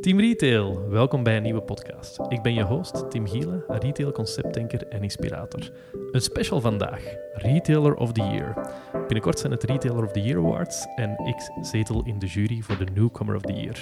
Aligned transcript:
Team 0.00 0.20
Retail, 0.20 0.88
welkom 0.88 1.22
bij 1.22 1.36
een 1.36 1.42
nieuwe 1.42 1.62
podcast. 1.62 2.18
Ik 2.28 2.42
ben 2.42 2.54
je 2.54 2.62
host, 2.62 3.10
Tim 3.10 3.26
Gielen, 3.28 3.64
retail 3.68 4.12
conceptdenker 4.12 4.88
en 4.88 5.02
inspirator. 5.02 5.70
Een 6.10 6.20
special 6.20 6.60
vandaag, 6.60 7.02
Retailer 7.32 7.94
of 7.94 8.12
the 8.12 8.20
Year. 8.22 8.72
Binnenkort 8.92 9.38
zijn 9.38 9.52
het 9.52 9.62
Retailer 9.62 10.04
of 10.04 10.12
the 10.12 10.20
Year 10.20 10.38
Awards 10.38 10.86
en 10.96 11.10
ik 11.10 11.64
zetel 11.66 12.02
in 12.04 12.18
de 12.18 12.26
jury 12.26 12.60
voor 12.60 12.78
de 12.78 12.86
Newcomer 12.94 13.36
of 13.36 13.42
the 13.42 13.52
Year. 13.52 13.78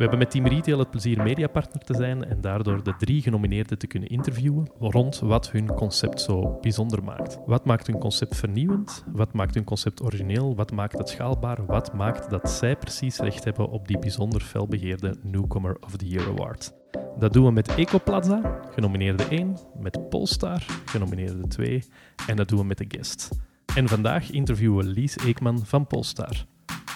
We 0.00 0.06
hebben 0.06 0.24
met 0.24 0.34
Team 0.34 0.46
Retail 0.46 0.78
het 0.78 0.90
plezier 0.90 1.22
mediapartner 1.22 1.84
te 1.84 1.94
zijn 1.94 2.24
en 2.24 2.40
daardoor 2.40 2.82
de 2.82 2.96
drie 2.96 3.22
genomineerden 3.22 3.78
te 3.78 3.86
kunnen 3.86 4.08
interviewen 4.08 4.70
rond 4.78 5.18
wat 5.18 5.50
hun 5.50 5.74
concept 5.74 6.20
zo 6.20 6.58
bijzonder 6.60 7.04
maakt. 7.04 7.38
Wat 7.46 7.64
maakt 7.64 7.86
hun 7.86 7.98
concept 7.98 8.36
vernieuwend? 8.36 9.04
Wat 9.12 9.32
maakt 9.32 9.54
hun 9.54 9.64
concept 9.64 10.02
origineel? 10.02 10.54
Wat 10.56 10.72
maakt 10.72 10.98
het 10.98 11.08
schaalbaar? 11.08 11.66
Wat 11.66 11.92
maakt 11.94 12.30
dat 12.30 12.50
zij 12.50 12.76
precies 12.76 13.18
recht 13.18 13.44
hebben 13.44 13.68
op 13.68 13.88
die 13.88 13.98
bijzonder 13.98 14.40
felbegeerde 14.40 15.16
Newcomer 15.22 15.76
of 15.80 15.96
the 15.96 16.08
Year 16.08 16.28
Award? 16.28 16.72
Dat 17.18 17.32
doen 17.32 17.44
we 17.44 17.52
met 17.52 17.74
Ecoplaza, 17.74 18.60
genomineerde 18.70 19.24
1, 19.24 19.56
met 19.80 20.08
Polestar, 20.08 20.62
genomineerde 20.84 21.48
2 21.48 21.84
en 22.26 22.36
dat 22.36 22.48
doen 22.48 22.58
we 22.58 22.64
met 22.64 22.78
de 22.78 22.86
guest. 22.88 23.28
En 23.74 23.88
vandaag 23.88 24.30
interviewen 24.30 24.84
we 24.84 24.90
Lies 24.92 25.16
Eekman 25.16 25.66
van 25.66 25.86
Polestar. 25.86 26.46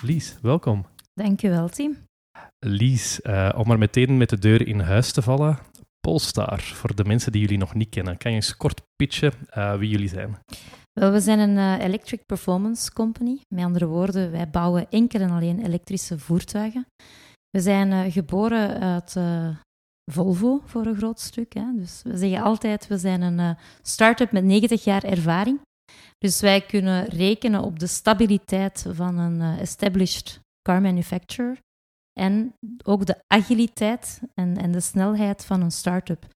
Lies, 0.02 0.38
welkom. 0.42 0.86
Dankjewel, 1.14 1.68
Tim. 1.68 1.96
Lies, 2.58 3.20
uh, 3.22 3.52
om 3.56 3.66
maar 3.66 3.78
meteen 3.78 4.16
met 4.16 4.28
de 4.28 4.38
deur 4.38 4.66
in 4.66 4.80
huis 4.80 5.12
te 5.12 5.22
vallen. 5.22 5.58
Polestar, 6.00 6.60
voor 6.60 6.94
de 6.94 7.04
mensen 7.04 7.32
die 7.32 7.40
jullie 7.40 7.58
nog 7.58 7.74
niet 7.74 7.88
kennen, 7.88 8.16
kan 8.16 8.30
je 8.30 8.36
eens 8.36 8.56
kort 8.56 8.82
pitchen 8.96 9.32
uh, 9.56 9.76
wie 9.76 9.88
jullie 9.88 10.08
zijn? 10.08 10.38
Wel, 10.92 11.12
we 11.12 11.20
zijn 11.20 11.38
een 11.38 11.56
uh, 11.56 11.84
electric 11.84 12.26
performance 12.26 12.92
company. 12.92 13.40
Met 13.54 13.64
andere 13.64 13.86
woorden, 13.86 14.30
wij 14.30 14.50
bouwen 14.50 14.90
enkel 14.90 15.20
en 15.20 15.30
alleen 15.30 15.64
elektrische 15.64 16.18
voertuigen. 16.18 16.86
We 17.50 17.60
zijn 17.60 18.12
geboren 18.12 18.80
uit 18.80 19.16
Volvo 20.12 20.62
voor 20.64 20.86
een 20.86 20.96
groot 20.96 21.20
stuk. 21.20 21.54
Hè. 21.54 21.64
Dus 21.76 22.00
we 22.02 22.16
zeggen 22.16 22.42
altijd, 22.42 22.86
we 22.86 22.98
zijn 22.98 23.22
een 23.22 23.56
start-up 23.82 24.32
met 24.32 24.44
90 24.44 24.84
jaar 24.84 25.04
ervaring. 25.04 25.60
Dus 26.18 26.40
wij 26.40 26.60
kunnen 26.60 27.04
rekenen 27.04 27.62
op 27.62 27.78
de 27.78 27.86
stabiliteit 27.86 28.86
van 28.88 29.18
een 29.18 29.58
established 29.58 30.40
car 30.62 30.80
manufacturer 30.80 31.58
en 32.20 32.54
ook 32.84 33.06
de 33.06 33.22
agiliteit 33.26 34.20
en, 34.34 34.56
en 34.56 34.72
de 34.72 34.80
snelheid 34.80 35.44
van 35.44 35.62
een 35.62 35.70
start-up. 35.70 36.26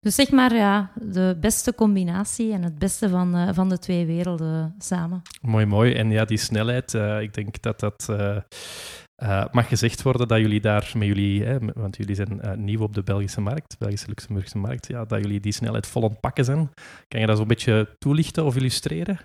Dus 0.00 0.14
zeg 0.14 0.30
maar 0.30 0.54
ja, 0.54 0.90
de 0.94 1.36
beste 1.40 1.74
combinatie 1.74 2.52
en 2.52 2.62
het 2.62 2.78
beste 2.78 3.08
van, 3.08 3.36
uh, 3.36 3.48
van 3.52 3.68
de 3.68 3.78
twee 3.78 4.06
werelden 4.06 4.74
samen. 4.78 5.22
Mooi, 5.40 5.66
mooi. 5.66 5.92
En 5.92 6.10
ja, 6.10 6.24
die 6.24 6.38
snelheid, 6.38 6.94
uh, 6.94 7.20
ik 7.20 7.34
denk 7.34 7.62
dat 7.62 7.80
dat 7.80 8.08
uh, 8.10 9.44
mag 9.52 9.68
gezegd 9.68 10.02
worden 10.02 10.28
dat 10.28 10.38
jullie 10.38 10.60
daar 10.60 10.92
met 10.96 11.06
jullie, 11.06 11.44
want 11.74 11.96
jullie 11.96 12.14
zijn 12.14 12.64
nieuw 12.64 12.82
op 12.82 12.94
de 12.94 13.02
Belgische 13.02 13.40
markt, 13.40 13.78
Belgische 13.78 14.08
Luxemburgse 14.08 14.58
markt, 14.58 14.88
ja, 14.88 15.04
dat 15.04 15.22
jullie 15.22 15.40
die 15.40 15.52
snelheid 15.52 15.86
vol 15.86 16.02
aan 16.02 16.10
het 16.10 16.20
pakken 16.20 16.44
zijn. 16.44 16.70
Kan 17.08 17.20
je 17.20 17.26
dat 17.26 17.36
zo'n 17.36 17.46
beetje 17.46 17.94
toelichten 17.98 18.44
of 18.44 18.56
illustreren? 18.56 19.18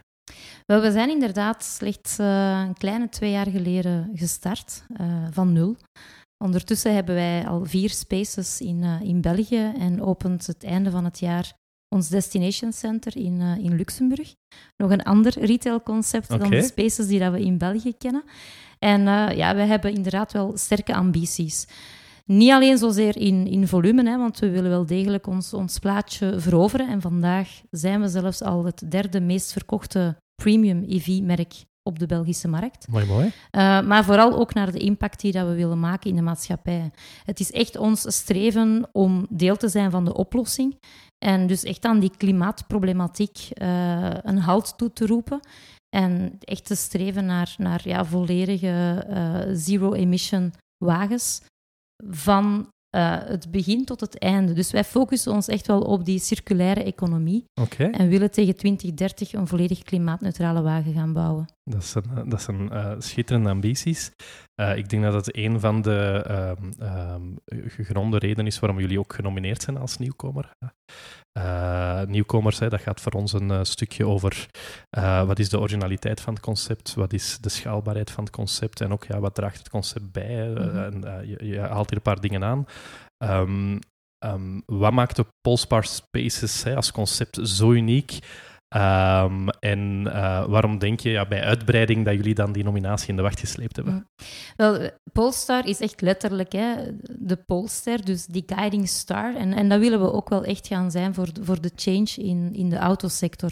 Wel, 0.66 0.82
we 0.82 0.92
zijn 0.92 1.10
inderdaad 1.10 1.64
slechts 1.64 2.20
uh, 2.20 2.60
een 2.68 2.74
kleine 2.74 3.10
twee 3.10 3.32
jaar 3.32 3.50
geleden 3.50 4.12
gestart, 4.14 4.84
uh, 5.02 5.28
van 5.32 5.54
nul. 5.54 5.76
Ondertussen 6.44 6.94
hebben 6.94 7.16
wij 7.16 7.48
al 7.48 7.66
vier 7.66 7.90
spaces 7.90 8.62
in, 8.62 8.84
uh, 8.84 9.02
in 9.02 9.22
België 9.22 9.72
en 9.78 10.02
opent 10.02 10.48
het 10.48 10.64
einde 10.64 10.92
van 10.92 11.04
het 11.04 11.20
jaar 11.20 11.54
ons 11.96 12.10
Destination 12.10 12.74
Center 12.74 13.18
in, 13.18 13.42
in 13.42 13.76
Luxemburg. 13.76 14.34
Nog 14.78 14.92
een 14.92 15.04
ander 15.04 15.40
retailconcept 15.40 16.32
okay. 16.32 16.38
dan 16.38 16.50
de 16.50 16.64
spaces 16.64 17.08
die 17.08 17.20
dat 17.20 17.32
we 17.32 17.42
in 17.42 17.58
België 17.58 17.94
kennen. 17.98 18.24
En 18.80 19.02
ja, 19.36 19.56
we 19.56 19.62
hebben 19.62 19.94
inderdaad 19.94 20.32
wel 20.32 20.58
sterke 20.58 20.96
ambities. 20.96 21.68
Niet 22.30 22.52
alleen 22.52 22.78
zozeer 22.78 23.18
in, 23.18 23.48
in 23.48 23.68
volume, 23.68 24.10
hè, 24.10 24.18
want 24.18 24.40
we 24.40 24.50
willen 24.50 24.70
wel 24.70 24.86
degelijk 24.86 25.28
ons, 25.28 25.54
ons 25.54 25.80
plaatje 25.80 26.40
veroveren. 26.40 26.88
En 26.90 27.02
vandaag 27.02 27.62
zijn 27.70 28.02
we 28.02 28.08
zelfs 28.08 28.42
al 28.42 28.66
het 28.66 28.92
derde 28.92 29.22
meest 29.22 29.52
verkochte 29.52 30.16
premium 30.36 30.84
EV-merk 30.88 31.54
op 31.84 32.00
de 32.00 32.06
Belgische 32.06 32.48
markt. 32.48 32.88
Mooi, 32.88 33.06
mooi. 33.06 33.26
Uh, 33.26 33.32
maar 33.82 34.04
vooral 34.04 34.34
ook 34.34 34.54
naar 34.54 34.72
de 34.72 34.80
impact 34.80 35.22
die 35.22 35.32
dat 35.32 35.48
we 35.48 35.56
willen 35.56 35.80
maken 35.80 36.10
in 36.10 36.16
de 36.16 36.22
maatschappij. 36.22 36.92
Het 37.24 37.40
is 37.40 37.52
echt 37.52 37.78
ons 37.78 38.16
streven 38.16 38.90
om 38.92 39.26
deel 39.30 39.56
te 39.56 39.68
zijn 39.68 39.92
van 39.92 40.06
de 40.06 40.14
oplossing. 40.14 40.78
En 41.26 41.48
dus 41.48 41.64
echt 41.64 41.86
aan 41.86 42.00
die 42.00 42.12
klimaatproblematiek 42.18 43.38
uh, 43.54 44.10
een 44.22 44.38
halt 44.38 44.78
toe 44.78 44.94
te 44.94 45.06
roepen. 45.06 45.40
En 45.96 46.38
echt 46.40 46.66
te 46.66 46.76
streven 46.76 47.26
naar, 47.26 47.56
naar 47.58 47.82
ja, 47.84 48.06
volledige 48.06 49.06
uh, 49.10 49.56
zero-emission 49.56 50.54
wagens 50.86 51.42
van 52.10 52.68
uh, 52.96 53.18
het 53.26 53.52
begin 53.52 53.86
tot 53.86 54.00
het 54.00 54.18
einde. 54.18 54.54
Dus 54.54 54.72
wij 54.72 54.84
focussen 54.84 55.32
ons 55.32 55.48
echt 55.48 55.68
wel 55.68 55.82
op 55.82 56.06
die 56.06 56.20
circulaire 56.20 56.84
economie. 56.84 57.46
Okay. 57.62 57.90
En 57.90 58.10
willen 58.10 58.32
tegen 58.32 58.56
2030 58.56 59.34
een 59.34 59.48
volledig 59.48 59.84
klimaatneutrale 59.84 60.62
wagen 60.62 60.94
gaan 60.94 61.14
bouwen. 61.14 61.46
Dat 61.64 61.86
zijn, 61.86 62.06
eh, 62.16 62.24
dat 62.26 62.42
zijn 62.42 62.74
uh, 62.74 62.94
schitterende 62.98 63.50
ambities. 63.50 64.12
Uh, 64.62 64.78
ik 64.78 64.90
denk 64.90 65.04
dat 65.04 65.14
het 65.14 65.38
een 65.38 65.60
van 65.60 65.82
de 65.82 66.26
uh, 66.80 67.62
gegronde 67.68 68.18
redenen 68.18 68.46
is 68.46 68.60
waarom 68.60 68.80
jullie 68.80 69.00
ook 69.00 69.14
genomineerd 69.14 69.62
zijn 69.62 69.78
als 69.78 69.98
nieuwkomer. 69.98 70.54
nieuwkomers, 72.08 72.60
hè, 72.60 72.70
dat 72.70 72.82
gaat 72.82 73.02
voor 73.02 73.12
ons 73.12 73.34
een 73.34 73.66
stukje 73.66 74.08
over 74.08 74.48
wat 75.26 75.40
is 75.40 75.50
de 75.50 75.60
originaliteit 75.60 76.22
van 76.22 76.34
het 76.34 76.44
concept, 76.44 76.94
wat 76.94 77.14
is 77.14 77.38
de 77.40 77.50
schaalbaarheid 77.50 78.12
van 78.12 78.24
het 78.24 78.34
concept 78.34 78.82
en 78.82 78.92
ook 78.92 79.06
ja, 79.06 79.20
wat 79.20 79.36
draagt 79.36 79.58
het 79.58 79.70
concept 79.70 80.12
bij. 80.12 80.48
Mm 80.48 80.56
-hmm. 80.56 81.04
en, 81.04 81.28
je, 81.28 81.46
je, 81.46 81.60
haalt 81.60 81.90
hier 81.90 81.98
een 81.98 82.14
paar 82.14 82.22
dingen 82.22 82.44
aan. 82.44 82.66
Um, 83.24 83.80
um, 84.26 84.64
wat 84.66 84.94
maakt 84.94 85.16
de 85.16 85.26
Polestar 85.42 85.84
Spaces 85.84 86.64
hè, 86.64 86.76
als 86.76 86.92
concept 86.92 87.40
zo 87.44 87.72
uniek? 87.72 88.20
Um, 88.76 89.50
en 89.50 90.04
uh, 90.06 90.46
waarom 90.46 90.78
denk 90.78 91.00
je 91.00 91.10
ja, 91.10 91.26
bij 91.26 91.44
uitbreiding 91.44 92.06
dat 92.06 92.14
jullie 92.14 92.34
dan 92.34 92.52
die 92.52 92.64
nominatie 92.64 93.10
in 93.10 93.16
de 93.16 93.22
wacht 93.22 93.40
gesleept 93.40 93.76
hebben? 93.76 94.08
Wel, 94.56 94.90
Polestar 95.12 95.68
is 95.68 95.80
echt 95.80 96.02
letterlijk 96.02 96.52
hè, 96.52 96.76
de 97.20 97.36
Polster, 97.36 98.06
dus 98.06 98.26
die 98.26 98.44
guiding 98.46 98.88
star. 98.88 99.36
En, 99.36 99.54
en 99.54 99.70
dat 99.70 99.80
willen 99.80 100.02
we 100.02 100.12
ook 100.12 100.30
wel 100.30 100.44
echt 100.44 100.68
gaan 100.68 100.92
zijn 100.92 101.14
voor, 101.14 101.28
voor 101.42 101.62
de 101.62 101.72
change 101.76 102.14
in, 102.16 102.54
in 102.54 102.70
de 102.70 102.78
autosector. 102.78 103.52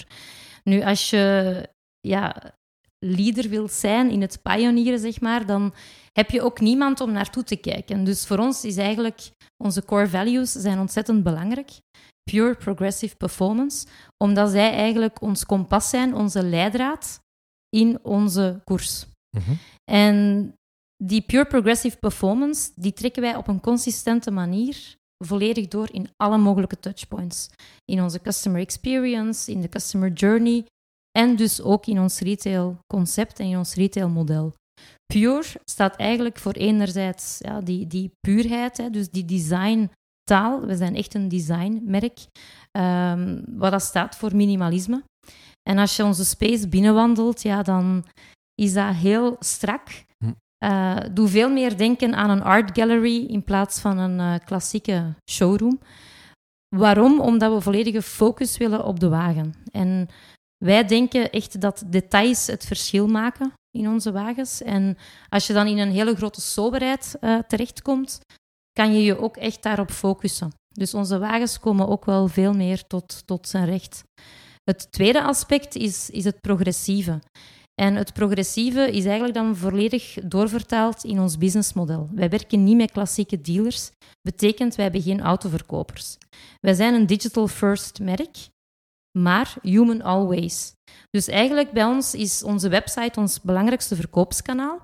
Nu, 0.63 0.83
als 0.83 1.09
je 1.09 1.69
ja, 1.99 2.35
leader 2.99 3.49
wilt 3.49 3.71
zijn 3.71 4.09
in 4.09 4.21
het 4.21 4.41
pionieren, 4.41 4.99
zeg 4.99 5.21
maar, 5.21 5.45
dan 5.45 5.73
heb 6.11 6.29
je 6.29 6.41
ook 6.41 6.59
niemand 6.59 7.01
om 7.01 7.11
naartoe 7.11 7.43
te 7.43 7.55
kijken. 7.55 8.03
Dus 8.03 8.25
voor 8.25 8.37
ons 8.37 8.65
is 8.65 8.77
eigenlijk 8.77 9.29
onze 9.63 9.85
core 9.85 10.07
values 10.07 10.51
zijn 10.51 10.79
ontzettend 10.79 11.23
belangrijk. 11.23 11.71
Pure 12.23 12.55
Progressive 12.55 13.15
Performance, 13.15 13.87
omdat 14.17 14.49
zij 14.49 14.71
eigenlijk 14.71 15.21
ons 15.21 15.45
kompas 15.45 15.89
zijn, 15.89 16.15
onze 16.15 16.43
leidraad 16.43 17.19
in 17.69 17.99
onze 18.03 18.61
koers. 18.63 19.05
Mm 19.37 19.43
-hmm. 19.43 19.57
En 19.91 20.53
die 21.03 21.21
Pure 21.21 21.45
Progressive 21.45 21.97
Performance, 21.97 22.71
die 22.75 22.93
trekken 22.93 23.21
wij 23.21 23.35
op 23.35 23.47
een 23.47 23.59
consistente 23.59 24.31
manier 24.31 24.95
volledig 25.25 25.67
door 25.67 25.87
in 25.91 26.09
alle 26.17 26.37
mogelijke 26.37 26.79
touchpoints. 26.79 27.49
In 27.85 28.01
onze 28.01 28.21
customer 28.21 28.61
experience, 28.61 29.51
in 29.51 29.61
de 29.61 29.69
customer 29.69 30.11
journey 30.11 30.65
en 31.11 31.35
dus 31.35 31.61
ook 31.61 31.85
in 31.85 31.99
ons 31.99 32.19
retail 32.19 32.77
concept 32.93 33.39
en 33.39 33.45
in 33.45 33.57
ons 33.57 33.73
retail 33.73 34.09
model. 34.09 34.53
Pure 35.05 35.43
staat 35.65 35.95
eigenlijk 35.95 36.39
voor 36.39 36.53
enerzijds 36.53 37.37
ja, 37.39 37.61
die, 37.61 37.87
die 37.87 38.11
puurheid, 38.19 38.77
hè, 38.77 38.89
dus 38.89 39.09
die 39.09 39.25
design 39.25 39.89
taal. 40.23 40.65
We 40.65 40.75
zijn 40.75 40.95
echt 40.95 41.13
een 41.13 41.27
designmerk, 41.27 42.19
um, 42.71 43.43
wat 43.57 43.71
dat 43.71 43.81
staat 43.81 44.15
voor 44.15 44.35
minimalisme. 44.35 45.03
En 45.69 45.77
als 45.77 45.95
je 45.95 46.03
onze 46.03 46.25
space 46.25 46.67
binnenwandelt, 46.67 47.41
ja, 47.41 47.61
dan 47.61 48.05
is 48.55 48.73
dat 48.73 48.95
heel 48.95 49.35
strak. 49.39 49.87
Hm. 50.17 50.31
Uh, 50.65 50.97
doe 51.11 51.27
veel 51.27 51.49
meer 51.49 51.77
denken 51.77 52.15
aan 52.15 52.29
een 52.29 52.43
art 52.43 52.77
gallery 52.77 53.25
in 53.25 53.43
plaats 53.43 53.79
van 53.79 53.97
een 53.97 54.19
uh, 54.19 54.45
klassieke 54.45 55.13
showroom. 55.31 55.79
Waarom? 56.75 57.19
Omdat 57.19 57.53
we 57.53 57.61
volledige 57.61 58.01
focus 58.01 58.57
willen 58.57 58.85
op 58.85 58.99
de 58.99 59.09
wagen. 59.09 59.53
En 59.71 60.07
wij 60.57 60.85
denken 60.85 61.31
echt 61.31 61.61
dat 61.61 61.83
details 61.87 62.47
het 62.47 62.65
verschil 62.65 63.07
maken 63.07 63.53
in 63.77 63.89
onze 63.89 64.11
wagens. 64.11 64.61
En 64.61 64.97
als 65.29 65.47
je 65.47 65.53
dan 65.53 65.67
in 65.67 65.77
een 65.77 65.91
hele 65.91 66.15
grote 66.15 66.41
soberheid 66.41 67.15
uh, 67.21 67.39
terechtkomt, 67.39 68.19
kan 68.81 68.93
je 68.93 69.03
je 69.03 69.19
ook 69.19 69.37
echt 69.37 69.63
daarop 69.63 69.91
focussen. 69.91 70.51
Dus 70.73 70.93
onze 70.93 71.19
wagens 71.19 71.59
komen 71.59 71.87
ook 71.87 72.05
wel 72.05 72.27
veel 72.27 72.53
meer 72.53 72.87
tot, 72.87 73.23
tot 73.25 73.47
zijn 73.47 73.65
recht. 73.65 74.03
Het 74.63 74.91
tweede 74.91 75.23
aspect 75.23 75.75
is, 75.75 76.09
is 76.09 76.23
het 76.23 76.41
progressieve. 76.41 77.19
En 77.81 77.95
het 77.95 78.13
progressieve 78.13 78.91
is 78.91 79.05
eigenlijk 79.05 79.33
dan 79.33 79.55
volledig 79.55 80.17
doorvertaald 80.23 81.03
in 81.03 81.19
ons 81.19 81.37
businessmodel. 81.37 82.09
Wij 82.13 82.29
werken 82.29 82.63
niet 82.63 82.77
met 82.77 82.91
klassieke 82.91 83.41
dealers, 83.41 83.91
betekent 84.21 84.75
wij 84.75 84.83
hebben 84.83 85.01
geen 85.01 85.21
autoverkopers. 85.21 86.17
Wij 86.59 86.73
zijn 86.73 86.93
een 86.93 87.05
digital 87.05 87.47
first 87.47 87.99
merk, 87.99 88.37
maar 89.17 89.55
human 89.61 90.01
always. 90.01 90.73
Dus 91.09 91.27
eigenlijk 91.27 91.71
bij 91.71 91.85
ons 91.85 92.13
is 92.13 92.43
onze 92.43 92.69
website 92.69 93.19
ons 93.19 93.41
belangrijkste 93.41 93.95
verkoopskanaal. 93.95 94.81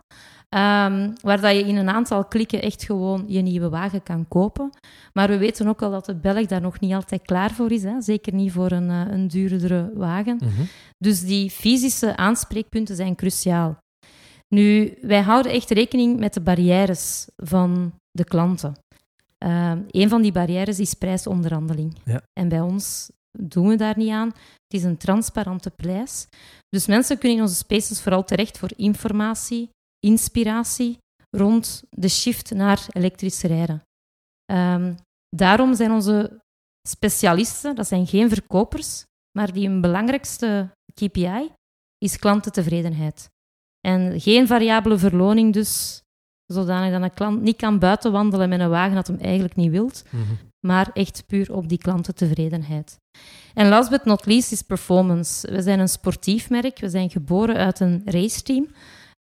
Ehm, 0.49 1.11
waar 1.21 1.41
dat 1.41 1.55
je 1.55 1.65
in 1.65 1.75
een 1.75 1.89
aantal 1.89 2.25
klikken 2.25 2.61
echt 2.61 2.83
gewoon 2.83 3.23
je 3.27 3.41
nieuwe 3.41 3.69
wagen 3.69 4.03
kan 4.03 4.27
kopen. 4.27 4.69
Maar 5.13 5.27
we 5.27 5.37
weten 5.37 5.67
ook 5.67 5.81
al 5.81 5.91
dat 5.91 6.05
de 6.05 6.15
Belg 6.15 6.45
daar 6.45 6.61
nog 6.61 6.79
niet 6.79 6.93
altijd 6.93 7.21
klaar 7.21 7.51
voor 7.51 7.71
is. 7.71 7.83
Hè? 7.83 8.01
Zeker 8.01 8.33
niet 8.33 8.51
voor 8.51 8.71
een, 8.71 8.89
uh, 8.89 9.01
een 9.07 9.27
duurdere 9.27 9.91
wagen. 9.93 10.35
Mhm. 10.35 10.61
Dus 10.97 11.21
die 11.21 11.49
fysische 11.49 12.15
aanspreekpunten 12.15 12.95
zijn 12.95 13.15
cruciaal. 13.15 13.77
Nu, 14.49 14.97
wij 15.01 15.21
houden 15.21 15.51
echt 15.51 15.69
rekening 15.69 16.19
met 16.19 16.33
de 16.33 16.41
barrières 16.41 17.27
van 17.35 17.93
de 18.11 18.23
klanten. 18.23 18.73
Ehm, 19.37 19.81
een 19.87 20.09
van 20.09 20.21
die 20.21 20.31
barrières 20.31 20.79
is 20.79 20.93
prijsonderhandeling. 20.93 21.97
Ja. 22.05 22.21
En 22.33 22.49
bij 22.49 22.61
ons 22.61 23.09
doen 23.39 23.67
we 23.67 23.75
daar 23.75 23.97
niet 23.97 24.11
aan. 24.11 24.27
Het 24.27 24.73
is 24.79 24.83
een 24.83 24.97
transparante 24.97 25.69
prijs. 25.69 26.27
Dus 26.69 26.87
mensen 26.87 27.17
kunnen 27.17 27.37
in 27.37 27.43
onze 27.43 27.55
spaces 27.55 28.01
vooral 28.01 28.23
terecht 28.23 28.57
voor 28.57 28.71
informatie, 28.75 29.69
inspiratie 30.07 30.97
rond 31.37 31.83
de 31.89 32.09
shift 32.09 32.51
naar 32.51 32.85
elektrisch 32.89 33.41
rijden. 33.41 33.81
Ehm, 34.45 34.93
daarom 35.35 35.75
zijn 35.75 35.91
onze 35.91 36.41
specialisten, 36.87 37.75
dat 37.75 37.87
zijn 37.87 38.07
geen 38.07 38.29
verkopers, 38.29 39.03
maar 39.37 39.53
die 39.53 39.67
hun 39.67 39.81
belangrijkste 39.81 40.69
KPI 40.93 41.51
is 41.97 42.17
klantentevredenheid. 42.19 43.29
En 43.87 44.21
geen 44.21 44.47
variabele 44.47 44.97
verloning 44.97 45.53
dus, 45.53 46.01
zodanig 46.53 46.91
dat 46.91 47.01
een 47.01 47.13
klant 47.13 47.41
niet 47.41 47.55
kan 47.57 47.79
buiten 47.79 48.11
wandelen 48.11 48.49
met 48.49 48.59
een 48.59 48.69
wagen 48.69 48.95
dat 48.95 49.07
hem 49.07 49.17
eigenlijk 49.19 49.55
niet 49.55 49.71
wilt, 49.71 50.03
Mhm. 50.09 50.33
maar 50.67 50.89
echt 50.93 51.23
puur 51.25 51.53
op 51.53 51.67
die 51.69 51.77
klantentevredenheid. 51.77 52.97
En 53.53 53.67
last 53.69 53.89
but 53.89 54.05
not 54.05 54.25
least 54.25 54.51
is 54.51 54.61
performance. 54.61 55.51
We 55.51 55.61
zijn 55.61 55.79
een 55.79 55.89
sportief 55.89 56.49
merk, 56.49 56.79
we 56.79 56.89
zijn 56.89 57.09
geboren 57.09 57.55
uit 57.55 57.79
een 57.79 58.01
raceteam. 58.05 58.67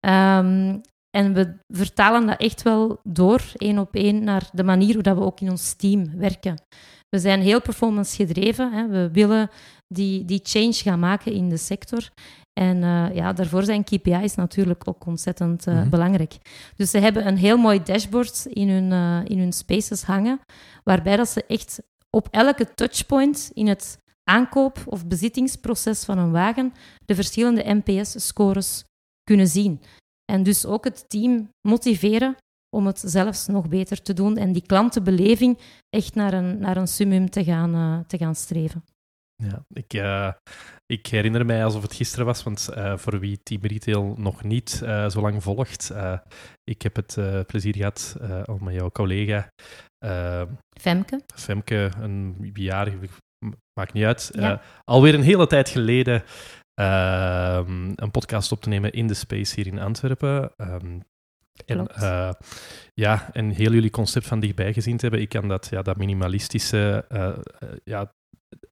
Ehm, 0.06 0.78
en 1.16 1.34
we 1.34 1.54
vertalen 1.68 2.26
dat 2.26 2.40
echt 2.40 2.62
wel 2.62 3.00
door, 3.02 3.42
één 3.56 3.78
op 3.78 3.94
één, 3.94 4.24
naar 4.24 4.48
de 4.52 4.64
manier 4.64 4.94
hoe 4.94 5.02
dat 5.02 5.16
we 5.16 5.22
ook 5.24 5.40
in 5.40 5.50
ons 5.50 5.72
team 5.74 6.16
werken. 6.16 6.54
We 7.08 7.18
zijn 7.18 7.40
heel 7.40 7.60
performance 7.60 8.16
gedreven. 8.16 8.72
Hè. 8.72 8.88
We 8.88 9.10
willen 9.12 9.50
die, 9.94 10.24
die 10.24 10.40
change 10.42 10.72
gaan 10.72 10.98
maken 10.98 11.32
in 11.32 11.48
de 11.48 11.56
sector. 11.56 12.08
En 12.60 12.82
eh, 12.82 13.14
ja, 13.14 13.32
daarvoor 13.32 13.62
zijn 13.64 13.84
KPI's 13.84 14.34
natuurlijk 14.34 14.82
ook 14.88 15.06
ontzettend 15.06 15.66
eh, 15.66 15.74
Mhm. 15.74 15.88
belangrijk. 15.88 16.36
Dus 16.76 16.90
ze 16.90 16.98
hebben 16.98 17.26
een 17.26 17.36
heel 17.36 17.56
mooi 17.56 17.82
dashboard 17.82 18.46
in 18.46 18.68
hun, 18.68 18.92
eh, 18.92 19.20
in 19.24 19.38
hun 19.38 19.52
spaces 19.52 20.02
hangen, 20.02 20.40
waarbij 20.84 21.16
dat 21.16 21.28
ze 21.28 21.44
echt 21.46 21.78
op 22.10 22.28
elke 22.30 22.74
touchpoint 22.74 23.50
in 23.54 23.66
het 23.66 23.98
aankoop- 24.30 24.82
of 24.86 25.06
bezittingsproces 25.06 26.04
van 26.04 26.18
een 26.18 26.30
wagen 26.32 26.72
de 27.06 27.14
verschillende 27.14 27.62
NPS-scores 27.84 28.84
kunnen 29.30 29.46
zien. 29.46 29.80
En 30.32 30.42
dus 30.42 30.66
ook 30.66 30.84
het 30.84 31.04
team 31.08 31.48
motiveren 31.68 32.36
om 32.76 32.86
het 32.86 33.02
zelfs 33.04 33.46
nog 33.46 33.68
beter 33.68 34.02
te 34.02 34.12
doen 34.12 34.36
en 34.36 34.52
die 34.52 34.66
klantenbeleving 34.66 35.58
echt 35.88 36.14
naar 36.14 36.32
een, 36.32 36.58
naar 36.58 36.76
een 36.76 36.88
summum 36.88 37.30
te 37.30 37.44
gaan, 37.44 37.74
eh, 37.74 38.06
te 38.06 38.18
gaan 38.18 38.34
streven. 38.34 38.84
Ja, 39.42 39.62
ik, 39.68 39.92
eh, 39.94 40.32
ik 40.86 41.06
herinner 41.06 41.46
mij 41.46 41.64
alsof 41.64 41.82
het 41.82 41.94
gisteren 41.94 42.26
was, 42.26 42.42
want 42.42 42.68
eh, 42.68 42.96
voor 42.96 43.18
wie 43.20 43.42
Team 43.42 43.60
Retail 43.62 44.14
nog 44.18 44.42
niet 44.44 44.70
zo 45.08 45.20
lang 45.20 45.42
volgt, 45.42 45.92
ik 46.64 46.82
heb 46.82 46.96
het 46.96 47.16
plezier 47.46 47.76
gehad 47.76 48.16
eh, 48.20 48.42
om 48.44 48.64
met 48.64 48.74
jouw 48.74 48.90
collega 48.90 49.48
Femke? 50.80 51.20
Femke 51.34 51.90
een 52.00 52.50
jaar, 52.54 52.92
maakt 53.80 53.92
niet 53.92 54.04
uit, 54.04 54.30
Ja. 54.34 54.60
alweer 54.84 55.14
een 55.14 55.22
hele 55.22 55.46
tijd 55.46 55.68
geleden 55.68 56.22
ehm, 56.76 57.92
een 57.94 58.10
podcast 58.10 58.52
op 58.52 58.60
te 58.60 58.68
nemen 58.68 58.92
in 58.92 59.06
de 59.06 59.14
Space 59.14 59.54
hier 59.54 59.66
in 59.66 59.78
Antwerpen. 59.78 60.52
Ehm, 60.56 60.98
en, 61.64 61.86
eh, 61.86 62.30
ja, 62.94 63.28
en 63.32 63.50
heel 63.50 63.72
jullie 63.72 63.90
concept 63.90 64.26
van 64.26 64.40
dichtbij 64.40 64.72
gezien 64.72 64.96
te 64.96 65.02
hebben, 65.02 65.20
ik 65.20 65.28
kan 65.28 65.48
dat, 65.48 65.68
ja, 65.70 65.82
dat 65.82 65.96
minimalistische, 65.96 67.04
eh, 67.08 67.28
eh, 67.28 67.36
ja, 67.84 68.14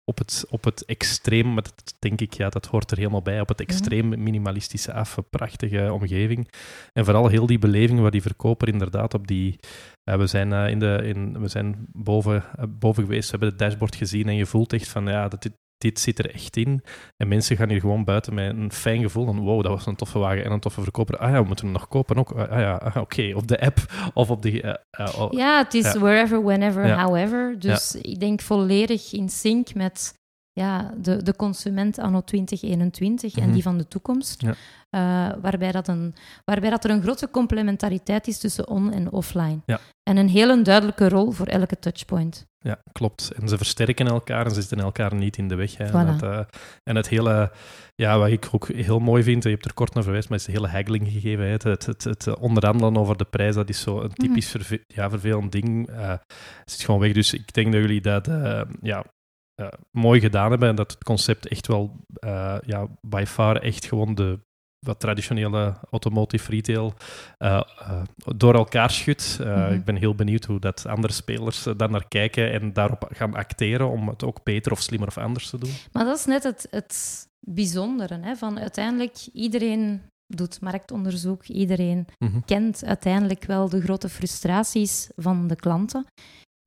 op 0.05 0.19
het, 0.19 0.47
op 0.51 0.65
het 0.65 0.85
extreem, 0.85 1.55
maar 1.55 1.63
dat 1.63 1.95
denk 1.99 2.21
ik, 2.21 2.35
ja, 2.35 2.49
dat 2.49 2.67
hoort 2.67 2.91
er 2.91 2.97
helemaal 2.97 3.23
bij, 3.23 3.41
op 3.41 3.49
het 3.49 3.61
extreem 3.61 4.23
minimalistische 4.23 4.93
af, 4.93 5.17
een 5.17 5.29
prachtige 5.31 5.93
omgeving. 5.93 6.49
En 6.93 7.05
vooral 7.05 7.29
heel 7.29 7.47
die 7.47 7.59
beleving 7.59 8.01
waar 8.01 8.11
die 8.11 8.23
verkoper 8.23 8.69
inderdaad 8.69 9.15
op 9.15 9.27
die... 9.27 9.59
we, 10.03 10.27
zijn, 10.27 10.53
in 10.53 10.79
de, 10.79 11.01
in, 11.03 11.41
we 11.41 11.49
zijn 11.49 11.87
boven, 11.93 12.45
boven 12.69 13.03
geweest, 13.03 13.25
we 13.25 13.31
hebben 13.31 13.49
het 13.49 13.59
dashboard 13.59 13.97
gezien 13.97 14.29
en 14.29 14.35
je 14.35 14.47
voelt 14.47 14.73
echt 14.73 14.89
van, 14.89 15.07
ja, 15.07 15.29
dat 15.29 15.43
dit, 15.43 15.53
dit 15.79 16.01
zit 16.01 16.19
er 16.19 16.35
echt 16.35 16.57
in. 16.57 16.83
En 17.17 17.29
mensen 17.29 17.57
gaan 17.57 17.69
hier 17.69 17.81
gewoon 17.81 18.05
buiten 18.05 18.35
met 18.35 18.57
een 18.57 18.73
fijn 18.73 19.03
gevoel 19.03 19.25
van, 19.25 19.41
wow, 19.41 19.63
dat 19.63 19.73
was 19.73 19.87
een 19.87 19.97
toffe 19.97 20.19
wagen 20.19 20.45
en 20.45 20.53
een 20.53 20.61
toffe 20.61 20.83
verkoper. 20.83 21.17
Ah 21.19 21.31
ja, 21.31 21.41
we 21.41 21.47
moeten 21.47 21.65
hem 21.65 21.75
nog 21.75 21.89
kopen 21.89 22.17
ook. 22.17 22.33
Ah 22.33 22.59
ja, 22.61 22.75
ah, 22.75 22.97
oké, 22.97 23.33
op 23.35 23.47
de 23.49 23.61
app 23.61 23.79
of 24.15 24.31
op 24.31 24.43
de... 24.43 24.79
oh, 25.19 25.33
Ja, 25.33 25.59
het 25.59 25.75
is 25.75 25.93
Ja. 25.93 25.99
wherever, 25.99 26.43
whenever, 26.45 26.87
Ja. 26.87 27.03
however. 27.05 27.59
Dus 27.59 27.95
ik 27.95 28.21
denk 28.21 28.41
volledig 28.41 29.13
in 29.13 29.29
sync 29.29 29.75
met 29.75 30.15
ja, 30.61 30.95
de, 30.97 31.23
de 31.23 31.37
consument 31.37 31.99
anno 31.99 32.21
2021 32.21 33.35
en 33.37 33.43
Mhm. 33.45 33.53
die 33.53 33.63
van 33.63 33.79
de 33.79 33.89
toekomst. 33.89 34.43
Ja. 34.43 34.55
Eh, 34.91 35.37
waarbij, 35.43 35.73
dat 35.73 35.89
een, 35.89 36.15
waarbij 36.45 36.71
dat 36.71 36.85
er 36.85 36.91
een 36.91 37.03
grote 37.03 37.31
complementariteit 37.31 38.27
is 38.29 38.39
tussen 38.39 38.69
on- 38.69 38.93
en 38.93 39.13
offline. 39.13 39.59
Ja. 39.67 39.81
En 40.03 40.17
een 40.17 40.29
hele 40.29 40.63
duidelijke 40.63 41.09
rol 41.09 41.31
voor 41.31 41.47
elke 41.47 41.79
touchpoint. 41.79 42.47
Ja, 42.59 42.79
klopt. 42.93 43.33
En 43.41 43.49
ze 43.49 43.57
versterken 43.57 44.07
elkaar 44.07 44.45
en 44.47 44.55
ze 44.55 44.61
zitten 44.61 44.81
elkaar 44.81 45.15
niet 45.15 45.37
in 45.37 45.49
de 45.49 45.55
weg. 45.55 45.77
Hè. 45.77 45.89
Voilà. 45.89 45.93
En, 45.93 46.07
dat, 46.07 46.23
eh, 46.23 46.39
en 46.83 46.97
het 46.97 47.09
hele, 47.09 47.53
ja, 47.95 48.19
wat 48.19 48.29
ik 48.29 48.49
ook 48.53 48.69
heel 48.69 48.99
mooi 48.99 49.23
vind, 49.23 49.43
je 49.43 49.49
hebt 49.49 49.65
er 49.65 49.75
kort 49.75 49.95
naar 49.95 50.03
verwijst, 50.03 50.29
maar 50.29 50.39
is 50.39 50.45
de 50.45 50.53
hele 50.53 50.69
haggling 50.69 51.09
gegeven. 51.11 51.45
Hè. 51.45 51.51
Het, 51.51 51.63
het, 51.63 51.87
het, 51.87 52.05
het 52.05 52.39
onderhandelen 52.39 52.97
over 52.97 53.17
de 53.17 53.25
prijs, 53.25 53.55
dat 53.55 53.69
is 53.69 53.81
zo 53.81 54.01
een 54.01 54.13
typisch 54.15 54.49
verve- 54.51 54.85
ja, 54.87 55.11
vervelend 55.11 55.53
ding. 55.53 55.89
Eh 55.89 56.09
het 56.61 56.71
zit 56.73 56.81
gewoon 56.85 57.01
weg. 57.01 57.13
Dus 57.13 57.33
ik 57.33 57.53
denk 57.55 57.73
dat 57.73 57.81
jullie 57.81 58.01
dat 58.01 58.27
ja, 58.83 59.05
eh, 59.55 59.69
mooi 59.91 60.21
gedaan 60.21 60.51
hebben 60.51 60.69
en 60.69 60.75
dat 60.75 60.91
het 60.91 61.05
concept 61.05 61.49
echt 61.49 61.67
wel, 61.67 61.97
eh, 62.15 62.57
ja, 62.67 62.87
by 63.01 63.25
far 63.27 63.57
echt 63.57 63.85
gewoon 63.85 64.15
de 64.15 64.39
wat 64.87 65.01
traditionele 65.01 65.75
automotive 65.91 66.51
retail 66.51 66.95
eh, 67.39 67.61
door 68.37 68.55
elkaar 68.55 68.91
schudt. 68.91 69.39
Mhm. 69.41 69.73
Ik 69.73 69.85
ben 69.85 69.97
heel 69.97 70.15
benieuwd 70.15 70.45
hoe 70.45 70.61
dat 70.61 70.87
andere 70.87 71.13
spelers 71.13 71.63
daar 71.77 71.91
naar 71.91 72.09
kijken 72.09 72.53
en 72.53 72.73
daarop 72.73 73.09
gaan 73.13 73.35
acteren 73.35 73.89
om 73.91 74.09
het 74.09 74.25
ook 74.25 74.43
beter 74.43 74.73
of 74.73 74.81
slimmer 74.81 75.09
of 75.09 75.19
anders 75.19 75.51
te 75.51 75.59
doen. 75.59 75.71
Maar 75.93 76.05
dat 76.05 76.19
is 76.19 76.25
net 76.25 76.43
het, 76.43 76.67
het 76.71 77.27
bijzondere. 77.41 78.19
Hè, 78.23 78.37
van 78.37 78.59
uiteindelijk, 78.59 79.17
iedereen 79.33 80.03
doet 80.27 80.61
marktonderzoek. 80.61 81.45
Iedereen 81.45 82.07
Mhm. 82.19 82.41
kent 82.45 82.85
uiteindelijk 82.85 83.45
wel 83.45 83.69
de 83.69 83.81
grote 83.81 84.09
frustraties 84.09 85.11
van 85.17 85.47
de 85.47 85.57
klanten. 85.57 86.07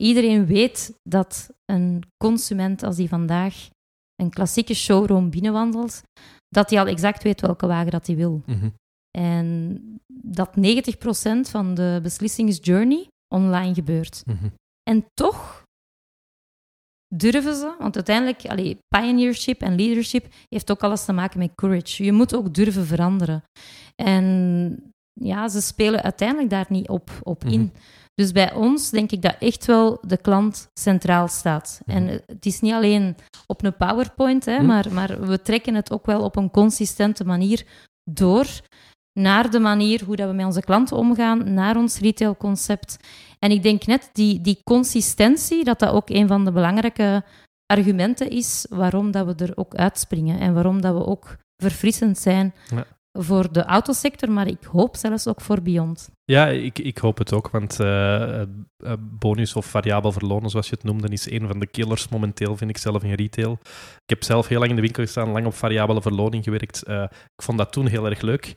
Iedereen 0.04 0.46
weet 0.46 1.00
dat 1.04 1.50
een 1.66 2.04
consument, 2.24 2.84
als 2.84 2.96
die 2.96 3.10
vandaag 3.10 3.70
een 4.16 4.30
klassieke 4.30 4.74
showroom 4.74 5.30
binnenwandelt, 5.30 6.04
dat 6.50 6.70
hij 6.70 6.80
al 6.80 6.88
exact 6.88 7.24
weet 7.24 7.42
welke 7.42 7.68
wagen 7.68 7.92
dat 7.92 8.08
hij 8.08 8.16
wil. 8.16 8.42
Mhm. 8.46 8.70
En 9.18 9.80
dat 10.14 10.56
90% 10.56 11.50
van 11.50 11.74
de 11.74 12.00
beslissingsjourney 12.04 13.08
online 13.36 13.74
gebeurt. 13.74 14.24
Mhm. 14.26 14.48
En 14.90 15.06
toch 15.14 15.64
durven 17.16 17.56
ze, 17.56 17.76
want 17.80 17.96
uiteindelijk, 17.96 18.46
allee, 18.46 18.78
pioneership 18.88 19.62
en 19.62 19.76
leadership 19.76 20.34
heeft 20.48 20.72
ook 20.72 20.84
alles 20.84 21.06
te 21.06 21.14
maken 21.14 21.40
met 21.40 21.56
courage. 21.56 22.04
Je 22.04 22.12
moet 22.12 22.36
ook 22.36 22.54
durven 22.54 22.86
veranderen. 22.86 23.44
En 23.96 24.94
ja, 25.14 25.48
ze 25.48 25.62
spelen 25.62 26.04
uiteindelijk 26.04 26.50
daar 26.50 26.66
niet 26.70 26.88
op, 26.88 27.10
op 27.24 27.44
in. 27.44 27.62
Mhm. 27.62 27.70
Dus 28.22 28.32
bij 28.32 28.54
ons 28.54 28.90
denk 28.90 29.12
ik 29.12 29.22
dat 29.22 29.36
echt 29.40 29.66
wel 29.66 29.98
de 30.02 30.18
klant 30.18 30.68
centraal 30.74 31.28
staat. 31.28 31.82
Mhm. 31.86 31.98
En 31.98 32.22
het 32.26 32.46
is 32.46 32.60
niet 32.60 32.74
alleen 32.74 33.16
op 33.48 33.64
een 33.64 33.76
PowerPoint, 33.78 34.46
hè, 34.46 34.56
Mhm. 34.58 34.66
maar, 34.66 34.92
maar 34.94 35.22
we 35.28 35.42
trekken 35.42 35.76
het 35.76 35.92
ook 35.92 36.06
wel 36.06 36.22
op 36.24 36.36
een 36.36 36.52
consistente 36.52 37.26
manier 37.26 37.66
door 38.10 38.48
naar 39.20 39.52
de 39.52 39.60
manier 39.60 40.04
hoe 40.06 40.16
dat 40.16 40.28
we 40.30 40.36
met 40.36 40.46
onze 40.46 40.62
klanten 40.62 40.98
omgaan, 40.98 41.54
naar 41.54 41.78
ons 41.78 42.00
retailconcept. 42.00 42.98
En 43.40 43.52
ik 43.52 43.64
denk 43.64 43.86
net 43.86 44.10
die, 44.14 44.42
die 44.42 44.62
consistentie, 44.64 45.64
dat 45.64 45.80
dat 45.80 45.90
ook 45.94 46.10
een 46.10 46.28
van 46.28 46.46
de 46.46 46.52
belangrijke 46.52 47.24
argumenten 47.66 48.30
is 48.30 48.66
waarom 48.70 49.12
dat 49.12 49.26
we 49.26 49.46
er 49.46 49.58
ook 49.58 49.76
uitspringen 49.76 50.40
en 50.40 50.54
waarom 50.54 50.82
dat 50.82 50.94
we 50.94 51.06
ook 51.06 51.38
verfrissend 51.64 52.18
zijn 52.18 52.54
Ja. 52.70 52.86
voor 53.12 53.52
de 53.52 53.64
autosector, 53.64 54.32
maar 54.32 54.48
ik 54.48 54.64
hoop 54.64 54.96
zelfs 54.96 55.28
ook 55.28 55.42
voor 55.42 55.62
Beyond. 55.62 56.10
Ja, 56.30 56.48
ik, 56.48 56.80
ik 56.80 56.98
hoop 56.98 57.18
het 57.18 57.34
ook, 57.34 57.50
want 57.50 57.80
uh, 57.80 58.42
bonus 59.00 59.56
of 59.56 59.66
variabel 59.66 60.12
verlonen, 60.12 60.50
zoals 60.50 60.70
je 60.70 60.76
het 60.76 60.84
noemde, 60.84 61.08
is 61.08 61.32
een 61.32 61.48
van 61.48 61.60
de 61.60 61.68
killers 61.68 62.08
momenteel, 62.10 62.58
vind 62.58 62.70
ik 62.70 62.78
zelf 62.78 63.04
in 63.04 63.14
retail. 63.14 63.60
Ik 64.04 64.10
heb 64.10 64.24
zelf 64.24 64.48
heel 64.48 64.58
lang 64.58 64.70
in 64.70 64.76
de 64.76 64.82
winkel 64.82 65.04
gestaan, 65.04 65.32
lang 65.32 65.46
op 65.46 65.54
variabele 65.54 66.02
verloning 66.02 66.44
gewerkt. 66.44 66.84
Uh, 66.88 67.04
ik 67.36 67.44
vond 67.44 67.58
dat 67.58 67.72
toen 67.72 67.88
heel 67.88 68.06
erg 68.10 68.22
leuk. 68.22 68.54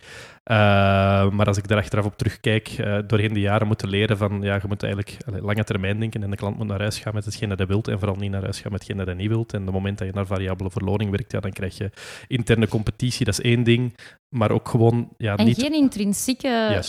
maar 1.32 1.46
als 1.46 1.56
ik 1.56 1.68
daar 1.68 1.78
achteraf 1.78 2.04
op 2.04 2.16
terugkijk, 2.16 2.76
doorheen 3.06 3.32
de 3.32 3.40
jaren 3.40 3.66
moeten 3.66 3.88
leren 3.88 4.16
van, 4.16 4.42
ja, 4.42 4.54
je 4.54 4.68
moet 4.68 4.82
eigenlijk 4.82 5.16
lange 5.40 5.64
termijn 5.64 6.00
denken 6.00 6.22
en 6.22 6.30
de 6.30 6.36
klant 6.36 6.56
moet 6.56 6.66
naar 6.66 6.80
huis 6.80 6.98
gaan 6.98 7.14
met 7.14 7.24
hetgeen 7.24 7.48
dat 7.48 7.58
hij 7.58 7.66
wilt 7.66 7.88
en 7.88 7.98
vooral 7.98 8.16
niet 8.16 8.30
naar 8.30 8.42
huis 8.42 8.60
gaan 8.60 8.72
met 8.72 8.80
hetgeen 8.80 8.98
dat 8.98 9.06
hij 9.06 9.16
niet 9.16 9.28
wilt. 9.28 9.52
En 9.52 9.60
op 9.60 9.66
het 9.66 9.74
moment 9.74 9.98
dat 9.98 10.06
je 10.06 10.14
naar 10.14 10.26
variabele 10.26 10.70
verloning 10.70 11.10
werkt, 11.10 11.32
ja, 11.32 11.40
dan 11.40 11.52
krijg 11.52 11.78
je 11.78 11.90
interne 12.26 12.68
competitie, 12.68 13.24
dat 13.24 13.38
is 13.38 13.44
één 13.44 13.62
ding. 13.62 13.96
Maar 14.28 14.50
ook 14.50 14.68
gewoon... 14.68 15.08
Ja, 15.16 15.36
en 15.36 15.46
niet... 15.46 15.60
geen 15.60 15.74
intrinsieke 15.74 16.82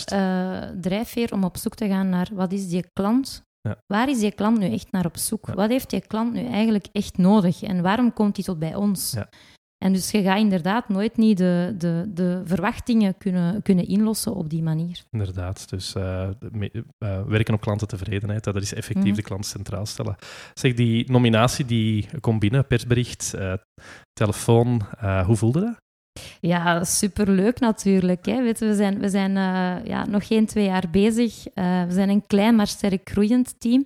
drijfveer 0.80 1.32
om 1.32 1.44
op 1.44 1.56
zoek 1.56 1.74
te 1.74 1.88
gaan 1.88 2.08
naar 2.08 2.28
wat 2.32 2.52
is 2.52 2.68
die 2.68 2.84
klant 2.92 3.42
ja. 3.68 3.82
Waar 3.86 4.08
is 4.08 4.18
die 4.18 4.32
klant 4.32 4.58
nu 4.58 4.72
echt 4.72 4.92
naar 4.92 5.04
op 5.04 5.16
zoek? 5.16 5.46
Wat 5.46 5.68
heeft 5.68 5.90
die 5.90 6.06
klant 6.06 6.32
nu 6.32 6.46
eigenlijk 6.46 6.86
echt 6.92 7.18
nodig? 7.18 7.62
En 7.62 7.82
waarom 7.82 8.12
komt 8.12 8.36
hij 8.36 8.44
tot 8.44 8.58
bij 8.58 8.74
ons? 8.74 9.12
Ja. 9.12 9.28
En 9.84 9.92
dus 9.92 10.10
je 10.10 10.22
gaat 10.22 10.38
inderdaad 10.38 10.88
nooit 10.88 11.16
niet 11.16 11.38
de, 11.38 11.74
de, 11.78 12.10
de 12.14 12.42
verwachtingen 12.44 13.18
kunnen, 13.18 13.62
kunnen 13.62 13.88
inlossen 13.88 14.34
op 14.34 14.50
die 14.50 14.62
manier. 14.62 15.02
Inderdaad, 15.10 15.68
dus 15.68 15.94
uh, 15.94 16.28
werken 17.26 17.54
op 17.54 17.60
klantentevredenheid, 17.60 18.44
dat 18.44 18.56
is 18.56 18.74
effectief 18.74 19.10
mm. 19.10 19.14
de 19.14 19.22
klant 19.22 19.46
centraal 19.46 19.86
stellen. 19.86 20.16
Zeg, 20.54 20.74
die 20.74 21.10
nominatie 21.10 21.64
die 21.64 22.08
komt 22.20 22.40
binnen, 22.40 22.66
persbericht, 22.66 23.34
telefoon, 24.12 24.82
hoe 25.26 25.36
voelde 25.36 25.60
dat? 25.60 25.80
Ja, 26.40 26.84
superleuk 26.84 27.60
natuurlijk. 27.60 28.26
Hè. 28.26 28.42
We 28.42 28.74
zijn, 28.74 28.98
we 28.98 29.08
zijn 29.08 29.30
uh, 29.30 29.84
ja, 29.84 30.06
nog 30.06 30.26
geen 30.26 30.46
twee 30.46 30.64
jaar 30.64 30.90
bezig. 30.90 31.46
Uh, 31.54 31.84
we 31.84 31.92
zijn 31.92 32.08
een 32.08 32.26
klein 32.26 32.56
maar 32.56 32.66
sterk 32.66 33.10
groeiend 33.10 33.54
team. 33.60 33.84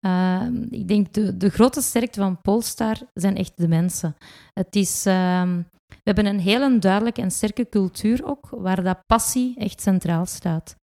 Uh, 0.00 0.42
ik 0.70 0.88
denk 0.88 1.12
de, 1.12 1.36
de 1.36 1.48
grote 1.48 1.80
sterkte 1.80 2.20
van 2.20 2.40
Polestar 2.40 2.96
zijn 3.14 3.36
echt 3.36 3.52
de 3.56 3.68
mensen. 3.68 4.16
Het 4.54 4.76
is, 4.76 5.06
ehm, 5.06 5.56
we 5.86 6.00
hebben 6.04 6.26
een 6.26 6.40
hele 6.40 6.78
duidelijke 6.78 7.22
en 7.22 7.30
sterke 7.30 7.68
cultuur 7.68 8.24
ook, 8.24 8.48
waar 8.50 8.82
dat 8.82 9.06
passie 9.06 9.54
echt 9.58 9.80
centraal 9.80 10.26
staat. 10.26 10.76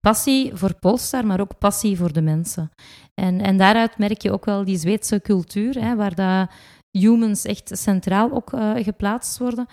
Passie 0.00 0.50
voor 0.54 0.74
Polestar, 0.74 1.26
maar 1.26 1.40
ook 1.40 1.58
passie 1.58 1.96
voor 1.96 2.12
de 2.12 2.22
mensen. 2.22 2.70
En, 3.14 3.40
en 3.40 3.56
daaruit 3.56 3.98
merk 3.98 4.22
je 4.22 4.32
ook 4.32 4.44
wel 4.44 4.64
die 4.64 4.78
Zweedse 4.78 5.20
cultuur, 5.20 5.80
hè, 5.80 5.96
waar 5.96 6.14
dat 6.14 6.50
humans 6.90 7.44
echt 7.44 7.70
centraal 7.72 8.32
ook 8.32 8.50
geplaatst 8.76 9.38
worden. 9.38 9.66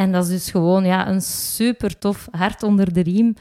En 0.00 0.12
dat 0.12 0.24
is 0.24 0.30
dus 0.30 0.50
gewoon 0.50 0.84
ja, 0.84 1.08
een 1.08 1.20
super 1.20 1.98
tof 1.98 2.28
hart 2.30 2.62
onder 2.62 2.92
de 2.92 3.02
riem. 3.02 3.34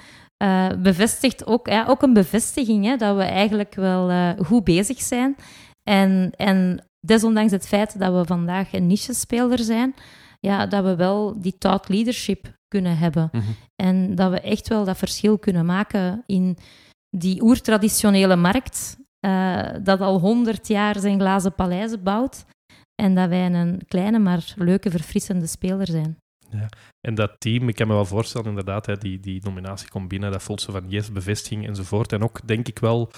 Uh, 0.43 0.67
bevestigt 0.81 1.46
ook, 1.46 1.67
ja, 1.67 1.86
ook 1.88 2.01
een 2.01 2.13
bevestiging 2.13 2.86
hè, 2.86 2.96
dat 2.96 3.15
we 3.15 3.24
eigenlijk 3.24 3.75
wel 3.75 4.10
uh, 4.12 4.29
goed 4.46 4.63
bezig 4.63 5.01
zijn. 5.01 5.36
En, 5.84 6.31
en 6.36 6.86
desondanks 7.00 7.51
het 7.51 7.67
feit 7.67 8.00
dat 8.00 8.13
we 8.13 8.25
vandaag 8.25 8.74
een 8.74 8.88
niche-speler 8.88 9.60
zijn, 9.60 9.96
ja, 10.39 10.65
dat 10.65 10.84
we 10.84 10.96
wel 10.96 11.41
die 11.41 11.58
thought 11.58 11.89
leadership 11.89 12.53
kunnen 12.67 12.98
hebben. 12.98 13.29
Mhm. 13.31 13.43
En 13.75 14.15
dat 14.15 14.31
we 14.31 14.41
echt 14.41 14.67
wel 14.67 14.86
dat 14.86 14.98
verschil 14.98 15.38
kunnen 15.38 15.65
maken 15.65 16.24
in 16.25 16.58
die 17.17 17.41
oertraditionele 17.41 18.36
markt, 18.36 18.98
uh, 19.25 19.70
dat 19.84 20.01
al 20.01 20.20
honderd 20.20 20.67
jaar 20.67 21.00
zijn 21.00 21.20
glazen 21.20 21.55
paleizen 21.55 22.03
bouwt. 22.03 22.46
En 23.01 23.15
dat 23.15 23.29
wij 23.29 23.46
een 23.46 23.81
kleine, 23.88 24.20
maar 24.20 24.53
leuke, 24.55 24.91
verfrissende 24.91 25.48
speler 25.48 25.88
zijn. 25.88 26.17
Ja. 26.51 26.70
En 27.01 27.15
dat 27.15 27.36
team, 27.39 27.70
ik 27.70 27.75
kan 27.75 27.88
me 27.88 27.93
wel 27.93 28.05
voorstellen, 28.05 28.48
inderdaad, 28.48 28.86
hè, 28.86 28.98
die, 28.98 29.20
die 29.20 29.41
nominatie 29.43 29.89
komt 29.89 30.08
binnen, 30.08 30.31
dat 30.31 30.43
voelt 30.43 30.62
zo 30.62 30.72
van 30.72 30.89
yes, 30.89 31.12
bevestiging 31.12 31.67
enzovoort. 31.67 32.13
En 32.13 32.24
ook 32.24 32.48
denk 32.48 32.67
ik 32.67 32.79
wel, 32.79 33.12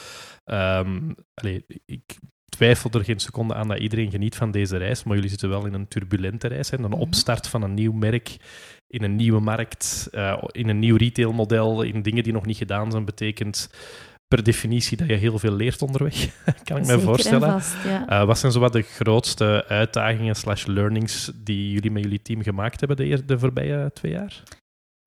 um, 0.46 1.16
allez, 1.34 1.62
ik 1.86 2.18
twijfel 2.50 2.90
er 2.92 3.04
geen 3.04 3.20
seconde 3.20 3.54
aan 3.54 3.68
dat 3.68 3.80
iedereen 3.80 4.12
geniet 4.12 4.36
van 4.36 4.52
deze 4.52 4.78
reis, 4.78 5.04
maar 5.04 5.16
jullie 5.16 5.30
zitten 5.30 5.50
wel 5.50 5.66
in 5.66 5.74
een 5.74 5.88
turbulente 5.88 6.48
reis, 6.48 6.70
hè, 6.70 6.78
een 6.78 6.90
mhm. 6.90 7.00
opstart 7.00 7.48
van 7.48 7.62
een 7.62 7.74
nieuw 7.74 7.94
merk 7.94 8.38
in 8.88 9.04
een 9.04 9.16
nieuwe 9.16 9.40
markt, 9.40 10.08
uh, 10.12 10.44
in 10.52 10.70
een 10.70 10.80
nieuw 10.80 10.96
retailmodel, 10.96 11.82
in 11.82 12.02
dingen 12.02 12.24
die 12.24 12.34
nog 12.34 12.46
niet 12.46 12.58
gedaan 12.58 12.92
zijn, 12.92 13.06
betekent 13.06 13.70
per 14.34 14.44
definitie 14.44 14.98
dat 14.98 15.08
je 15.08 15.14
heel 15.14 15.40
veel 15.40 15.52
leert 15.52 15.82
onderweg, 15.82 16.30
kan 16.64 16.78
ik 16.78 16.86
me 16.86 17.00
voorstellen. 17.00 17.52
Vast, 17.52 17.76
ja. 17.84 18.22
uh, 18.22 18.28
wat 18.28 18.38
zijn 18.38 18.52
zo 18.52 18.60
wat 18.60 18.74
de 18.74 18.82
grootste 18.82 19.66
uitdagingen 19.68 20.36
slash 20.36 20.66
learnings 20.66 21.32
die 21.36 21.72
jullie 21.72 21.92
met 21.92 22.04
jullie 22.04 22.22
team 22.22 22.42
gemaakt 22.42 22.80
hebben 22.80 22.98
de, 22.98 23.26
de 23.26 23.40
voorbije 23.40 23.92
twee 23.94 24.12
jaar? 24.12 24.44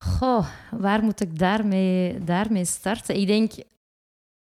Goh, 0.05 0.47
waar 0.71 1.03
moet 1.03 1.21
ik 1.21 1.39
daarmee, 1.39 2.25
daarmee 2.25 2.65
starten? 2.65 3.17
Ik 3.17 3.27
denk, 3.27 3.53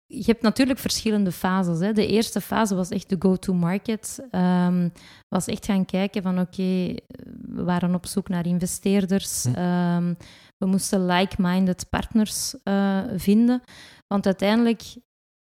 je 0.06 0.24
hebt 0.24 0.42
natuurlijk 0.42 0.78
verschillende 0.78 1.32
fases. 1.32 1.78
Hè. 1.78 1.92
De 1.92 2.06
eerste 2.06 2.40
fase 2.40 2.74
was 2.74 2.90
echt 2.90 3.08
de 3.08 3.16
go-to-market. 3.18 4.26
Um, 4.30 4.92
was 5.28 5.46
echt 5.46 5.64
gaan 5.64 5.84
kijken 5.84 6.22
van 6.22 6.40
oké, 6.40 6.94
we 7.42 7.64
waren 7.64 7.94
op 7.94 8.06
zoek 8.06 8.28
naar 8.28 8.46
investeerders. 8.46 9.44
Hm. 9.44 9.58
Um, 9.58 10.16
we 10.58 10.66
moesten 10.66 11.06
like-minded 11.06 11.86
partners 11.90 12.54
uh, 12.64 12.98
vinden. 13.16 13.62
Want 14.06 14.26
uiteindelijk, 14.26 14.82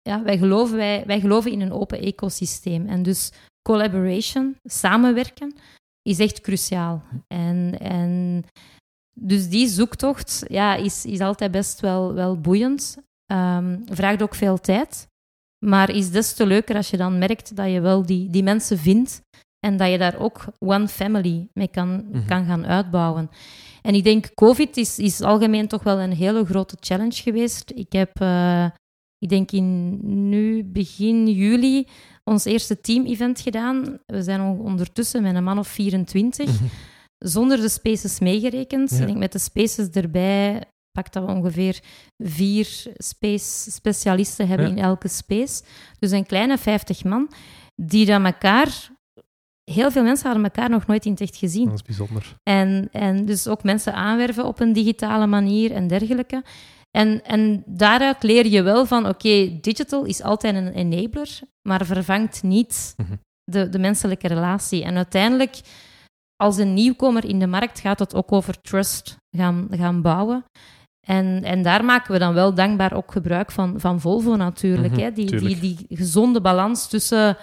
ja, 0.02 0.22
wij, 0.22 0.38
geloven, 0.38 0.76
wij, 0.76 1.04
wij 1.06 1.20
geloven 1.20 1.50
in 1.50 1.60
een 1.60 1.72
open 1.72 2.00
ecosysteem. 2.00 2.86
En 2.86 3.02
dus 3.02 3.32
collaboration, 3.62 4.56
samenwerken, 4.64 5.54
is 6.02 6.18
echt 6.18 6.40
cruciaal. 6.40 7.02
En, 7.26 7.78
en 7.80 8.44
dus 9.14 9.48
die 9.48 9.68
zoektocht 9.68 10.44
ja, 10.48 10.74
is, 10.74 11.04
is 11.04 11.20
altijd 11.20 11.50
best 11.50 11.80
wel, 11.80 12.14
wel 12.14 12.40
boeiend. 12.40 12.96
Um, 13.32 13.82
vraagt 13.84 14.22
ook 14.22 14.34
veel 14.34 14.58
tijd. 14.58 15.06
Maar 15.64 15.90
is 15.90 16.10
des 16.10 16.34
te 16.34 16.46
leuker 16.46 16.76
als 16.76 16.90
je 16.90 16.96
dan 16.96 17.18
merkt 17.18 17.56
dat 17.56 17.70
je 17.70 17.80
wel 17.80 18.06
die, 18.06 18.30
die 18.30 18.42
mensen 18.42 18.78
vindt 18.78 19.22
en 19.66 19.76
dat 19.76 19.90
je 19.90 19.98
daar 19.98 20.18
ook 20.18 20.44
one 20.58 20.88
family 20.88 21.48
mee 21.52 21.68
kan, 21.68 22.04
mhm. 22.10 22.26
kan 22.26 22.44
gaan 22.46 22.66
uitbouwen. 22.66 23.30
En 23.82 23.94
ik 23.94 24.04
denk, 24.04 24.34
COVID 24.34 24.76
is, 24.76 24.98
is 24.98 25.20
algemeen 25.20 25.68
toch 25.68 25.82
wel 25.82 26.00
een 26.00 26.12
hele 26.12 26.44
grote 26.44 26.76
challenge 26.80 27.22
geweest. 27.22 27.72
Ik 27.74 27.92
heb, 27.92 28.20
uh, 28.20 28.64
ik 29.18 29.28
denk 29.28 29.50
in 29.52 29.98
nu 30.28 30.64
begin 30.64 31.28
juli, 31.30 31.86
ons 32.24 32.44
eerste 32.44 32.80
team-event 32.80 33.40
gedaan. 33.40 33.98
We 34.06 34.22
zijn 34.22 34.40
ondertussen 34.40 35.22
met 35.22 35.34
een 35.34 35.44
man 35.44 35.58
of 35.58 35.68
24, 35.68 36.46
mhm. 36.46 36.64
zonder 37.18 37.60
de 37.60 37.68
spaces 37.68 38.20
meegerekend. 38.20 38.90
Ik 38.90 39.06
denk 39.06 39.18
met 39.18 39.32
de 39.32 39.38
spaces 39.38 39.88
erbij 39.88 40.62
pak 40.92 41.12
dat 41.12 41.24
we 41.24 41.32
ongeveer 41.32 41.80
vier 42.24 42.84
space 42.96 43.70
specialisten 43.70 44.48
hebben 44.48 44.68
in 44.68 44.78
elke 44.78 45.08
space. 45.08 45.62
Dus 45.98 46.10
een 46.10 46.26
kleine 46.26 46.58
50 46.58 47.04
man, 47.04 47.30
die 47.74 48.06
dan 48.06 48.24
elkaar 48.24 48.90
heel 49.72 49.90
veel 49.90 50.02
mensen 50.02 50.26
hadden 50.26 50.44
elkaar 50.44 50.70
nog 50.70 50.86
nooit 50.86 51.04
in 51.04 51.10
het 51.10 51.20
echt 51.20 51.36
gezien. 51.36 51.64
Dat 51.64 51.74
is 51.74 51.82
bijzonder. 51.82 52.36
En, 52.42 52.88
en 52.92 53.24
dus 53.24 53.48
ook 53.48 53.62
mensen 53.62 53.94
aanwerven 53.94 54.44
op 54.44 54.60
een 54.60 54.72
digitale 54.72 55.26
manier 55.26 55.72
en 55.72 55.86
dergelijke. 55.86 56.42
En, 56.90 57.24
en 57.24 57.62
daaruit 57.66 58.22
leer 58.22 58.46
je 58.46 58.62
wel 58.62 58.86
van, 58.86 59.08
oké, 59.08 59.58
digital 59.60 60.04
is 60.04 60.22
altijd 60.22 60.54
een 60.54 60.72
enabler, 60.72 61.40
maar 61.68 61.86
vervangt 61.86 62.42
niet 62.42 62.94
mhm. 62.96 63.12
de, 63.44 63.68
de 63.68 63.78
menselijke 63.78 64.28
relatie. 64.28 64.84
En 64.84 64.96
uiteindelijk, 64.96 65.60
als 66.36 66.56
een 66.56 66.74
nieuwkomer 66.74 67.24
in 67.24 67.38
de 67.38 67.46
markt, 67.46 67.80
gaat 67.80 67.98
het 67.98 68.14
ook 68.14 68.32
over 68.32 68.60
trust 68.60 69.16
gaan, 69.36 69.68
gaan 69.70 70.02
bouwen. 70.02 70.44
En, 71.06 71.44
en 71.44 71.62
daar 71.62 71.84
maken 71.84 72.12
we 72.12 72.18
dan 72.18 72.34
wel 72.34 72.54
dankbaar 72.54 72.92
ook 72.92 73.12
gebruik 73.12 73.50
van, 73.50 73.80
van 73.80 74.00
Volvo 74.00 74.36
natuurlijk. 74.36 74.92
Mhm, 74.92 75.02
hè? 75.02 75.12
Die, 75.12 75.36
die, 75.36 75.58
die 75.60 75.86
gezonde 75.88 76.40
balans 76.40 76.88
tussen 76.88 77.36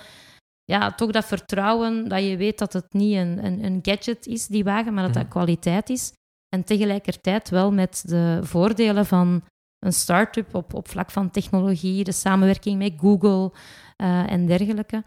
ja, 0.69 0.91
toch 0.91 1.11
dat 1.11 1.25
vertrouwen 1.25 2.07
dat 2.07 2.23
je 2.23 2.37
weet 2.37 2.57
dat 2.57 2.73
het 2.73 2.93
niet 2.93 3.15
een, 3.15 3.45
een, 3.45 3.63
een 3.63 3.79
gadget 3.81 4.25
is, 4.25 4.47
die 4.47 4.63
wagen, 4.63 4.93
maar 4.93 5.03
dat 5.03 5.13
dat 5.13 5.23
mhm. 5.23 5.31
kwaliteit 5.31 5.89
is. 5.89 6.13
En 6.49 6.63
tegelijkertijd 6.63 7.49
wel 7.49 7.71
met 7.71 8.03
de 8.05 8.39
voordelen 8.41 9.05
van 9.05 9.43
een 9.79 9.93
start-up 9.93 10.55
op, 10.55 10.73
op 10.73 10.87
vlak 10.87 11.11
van 11.11 11.31
technologie, 11.31 12.03
de 12.03 12.11
samenwerking 12.11 12.77
met 12.77 12.93
Google 12.97 13.51
uh, 13.97 14.31
en 14.31 14.45
dergelijke. 14.45 15.03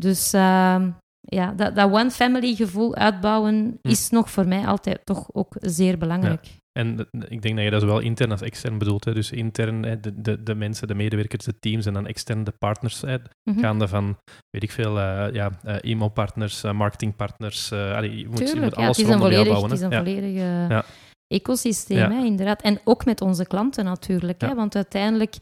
Dus 0.00 0.34
uh, 0.34 0.84
ja, 1.22 1.52
dat, 1.52 1.76
dat 1.76 1.92
one 1.92 2.10
family 2.10 2.54
gevoel 2.54 2.94
uitbouwen 2.94 3.54
mm. 3.54 3.78
is 3.82 4.10
nog 4.10 4.30
voor 4.30 4.48
mij 4.48 4.66
altijd 4.66 5.00
toch 5.04 5.28
ook 5.32 5.56
zeer 5.60 5.98
belangrijk. 5.98 6.60
En 6.72 7.08
ik 7.28 7.42
denk 7.42 7.56
dat 7.56 7.64
je 7.64 7.70
dat 7.70 7.80
zowel 7.80 7.98
intern 7.98 8.30
als 8.30 8.42
extern 8.42 8.78
bedoelt. 8.78 9.04
Hè. 9.04 9.14
Dus 9.14 9.30
intern 9.30 9.82
hè, 9.82 10.00
de, 10.00 10.20
de, 10.20 10.42
de 10.42 10.54
mensen, 10.54 10.88
de 10.88 10.94
medewerkers, 10.94 11.44
de 11.44 11.58
teams 11.58 11.86
en 11.86 11.92
dan 11.92 12.06
extern 12.06 12.44
de 12.44 12.52
partners. 12.58 13.00
Hè. 13.00 13.16
Mm 13.44 13.58
Gaande 13.58 13.88
van, 13.88 14.16
weet 14.50 14.62
ik 14.62 14.70
veel, 14.70 14.98
uh, 14.98 15.26
ja, 15.32 15.50
uh, 15.66 15.76
e-mailpartners, 15.80 16.64
uh. 16.64 17.94
Allee, 17.96 18.18
je, 18.18 18.28
moet, 18.28 18.50
je 18.50 18.60
moet 18.60 18.76
alles 18.76 18.96
ja, 18.96 19.06
rondom 19.06 19.30
jou 19.30 19.44
bouwen. 19.44 19.70
Het 19.70 19.80
is 19.80 19.86
een 19.86 20.32
ja. 20.68 20.84
ecosysteem, 21.26 22.10
hè, 22.10 22.24
inderdaad. 22.24 22.62
En 22.62 22.80
ook 22.84 23.04
met 23.04 23.20
onze 23.20 23.46
klanten 23.46 23.84
natuurlijk. 23.84 24.40
Hè, 24.40 24.54
want 24.54 24.76
uiteindelijk 24.76 25.34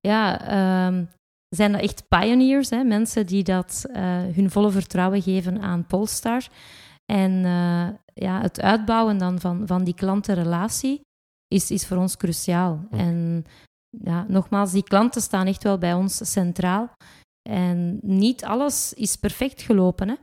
ja, 0.00 0.86
um, 0.86 1.08
zijn 1.54 1.72
dat 1.72 1.80
echt 1.80 2.08
pioneers. 2.08 2.70
Hè, 2.70 2.84
mensen 2.84 3.26
die 3.26 3.42
dat 3.42 3.84
hun 4.32 4.50
volle 4.50 4.70
vertrouwen 4.70 5.22
geven 5.22 5.60
aan 5.60 5.86
Polestar. 5.86 6.42
En 7.12 7.32
uh, 7.32 7.88
ja, 8.14 8.40
het 8.40 8.60
uitbouwen 8.60 9.18
dan 9.18 9.40
van, 9.40 9.66
van 9.66 9.84
die 9.84 9.94
klantenrelatie 9.94 11.00
is, 11.48 11.70
is 11.70 11.86
voor 11.86 11.96
ons 11.96 12.16
cruciaal. 12.16 12.86
En 12.90 13.44
ja, 14.04 14.24
nogmaals, 14.28 14.72
die 14.72 14.82
klanten 14.82 15.22
staan 15.22 15.46
echt 15.46 15.62
wel 15.62 15.78
bij 15.78 15.94
ons 15.94 16.32
centraal. 16.32 16.90
En 17.48 17.98
niet 18.02 18.44
alles 18.44 18.92
is 18.92 19.16
perfect 19.16 19.62
gelopen. 19.62 20.08
Hè? 20.08 20.14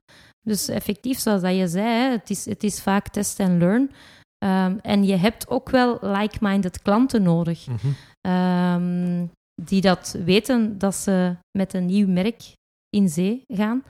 Dus 0.42 0.68
effectief, 0.68 1.20
zoals 1.20 1.42
dat 1.42 1.56
je 1.56 1.68
zei, 1.68 1.86
hè, 1.86 2.12
het, 2.12 2.30
is, 2.30 2.46
het 2.46 2.64
is 2.64 2.82
vaak 2.82 3.08
test 3.08 3.40
en 3.40 3.58
learn. 3.58 3.92
Ehm, 4.38 4.78
en 4.82 5.04
je 5.04 5.16
hebt 5.16 5.50
ook 5.50 5.70
wel 5.70 5.98
like-minded 6.02 6.82
klanten 6.82 7.22
nodig. 7.22 7.68
Ehm, 8.22 9.26
die 9.66 9.82
dat 9.82 10.16
weten 10.26 10.78
dat 10.78 10.96
ze 10.96 11.36
met 11.58 11.74
een 11.74 11.86
nieuw 11.86 12.08
merk 12.08 12.54
in 12.90 13.10
zee 13.10 13.44
gaan. 13.48 13.84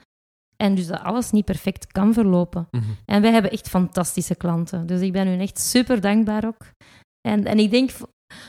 En 0.56 0.74
dus 0.74 0.86
dat 0.86 1.00
alles 1.00 1.30
niet 1.30 1.44
perfect 1.44 1.86
kan 1.86 2.12
verlopen. 2.12 2.68
Mhm. 2.70 2.84
En 3.04 3.22
wij 3.22 3.32
hebben 3.32 3.50
echt 3.50 3.68
fantastische 3.68 4.34
klanten. 4.34 4.86
Dus 4.86 5.00
ik 5.00 5.12
ben 5.12 5.26
hun 5.26 5.40
echt 5.40 5.58
super 5.58 6.00
dankbaar 6.00 6.46
ook. 6.46 6.66
En, 7.28 7.44
en 7.44 7.58
ik 7.58 7.70
denk, 7.70 7.90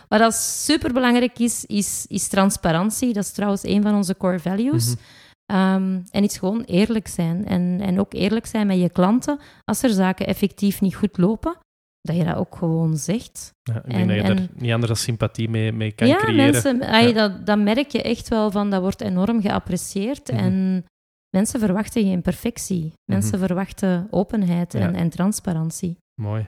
wat 0.08 0.20
dat 0.20 0.34
super 0.34 0.94
belangrijk 0.94 1.40
is, 1.40 1.66
is, 1.66 2.06
is 2.08 2.28
transparantie. 2.28 3.14
Dat 3.14 3.24
is 3.24 3.32
trouwens 3.32 3.64
een 3.64 3.82
van 3.82 3.96
onze 3.96 4.18
core 4.18 4.40
values. 4.40 4.86
Mhm. 4.88 4.98
Ehm, 5.46 6.00
en 6.12 6.24
iets 6.24 6.38
gewoon 6.38 6.62
eerlijk 6.62 7.08
zijn. 7.08 7.46
En, 7.46 7.80
en 7.82 8.00
ook 8.00 8.14
eerlijk 8.14 8.46
zijn 8.46 8.68
met 8.68 8.80
je 8.80 8.90
klanten. 8.90 9.40
Als 9.64 9.84
er 9.84 9.90
zaken 9.90 10.28
effectief 10.28 10.82
niet 10.82 10.96
goed 10.96 11.18
lopen, 11.18 11.56
dat 12.02 12.16
je 12.16 12.24
dat 12.24 12.36
ook 12.36 12.56
gewoon 12.56 12.98
zegt. 12.98 13.54
Ja, 13.64 13.76
ik 13.76 13.82
denk 13.90 14.00
En- 14.00 14.08
dat 14.08 14.16
je 14.16 14.22
en- 14.24 14.38
er 14.38 14.48
niet 14.54 14.72
anders 14.72 14.88
dan 14.92 14.96
sympathie 15.02 15.50
mee, 15.50 15.72
mee 15.72 15.92
kan 15.92 16.08
ja, 16.08 16.16
creëren. 16.18 16.36
mensen, 16.52 16.78
Ja. 16.78 17.12
dat, 17.12 17.46
dat 17.46 17.60
merk 17.60 17.90
je 17.92 18.02
echt 18.02 18.28
wel 18.28 18.52
van, 18.52 18.70
dat 18.70 18.82
wordt 18.82 19.02
enorm 19.02 19.42
geapprecieerd. 19.42 20.32
Mhm. 20.32 20.40
En 20.44 20.86
mensen 21.30 21.60
verwachten 21.60 22.04
geen 22.04 22.22
perfectie. 22.22 22.94
Mensen 23.12 23.40
verwachten 23.40 24.08
openheid 24.10 24.74
en, 24.74 24.92
Ja. 24.92 24.98
en 25.00 25.10
transparantie. 25.10 25.98
Mooi. 26.22 26.48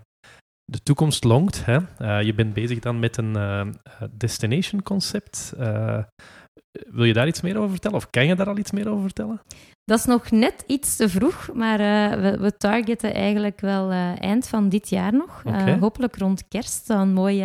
De 0.65 0.79
toekomst 0.83 1.23
longt. 1.23 1.65
Hè? 1.65 1.77
Eh, 1.97 2.21
je 2.21 2.33
bent 2.33 2.53
bezig 2.53 2.79
dan 2.79 2.99
met 2.99 3.17
een 3.17 3.35
eh, 3.35 3.67
destination 4.11 4.83
concept. 4.83 5.53
Wil 6.73 7.03
je 7.03 7.13
daar 7.13 7.27
iets 7.27 7.41
meer 7.41 7.57
over 7.57 7.69
vertellen? 7.69 7.97
Of 7.97 8.09
kan 8.09 8.25
je 8.25 8.35
daar 8.35 8.49
al 8.49 8.57
iets 8.57 8.71
meer 8.71 8.89
over 8.89 9.01
vertellen? 9.01 9.41
Dat 9.85 9.99
is 9.99 10.05
nog 10.05 10.31
net 10.31 10.63
iets 10.67 10.95
te 10.95 11.09
vroeg, 11.09 11.49
maar 11.53 11.79
eh, 11.79 12.21
we, 12.21 12.37
we 12.37 12.57
targeten 12.57 13.13
eigenlijk 13.13 13.61
wel 13.61 13.91
eh, 13.91 14.21
eind 14.21 14.47
van 14.47 14.69
dit 14.69 14.89
jaar 14.89 15.13
nog. 15.13 15.41
Eh, 15.45 15.79
hopelijk 15.79 16.17
rond 16.17 16.47
kerst. 16.47 16.85
zou 16.85 17.01
een 17.01 17.13
mooi, 17.13 17.43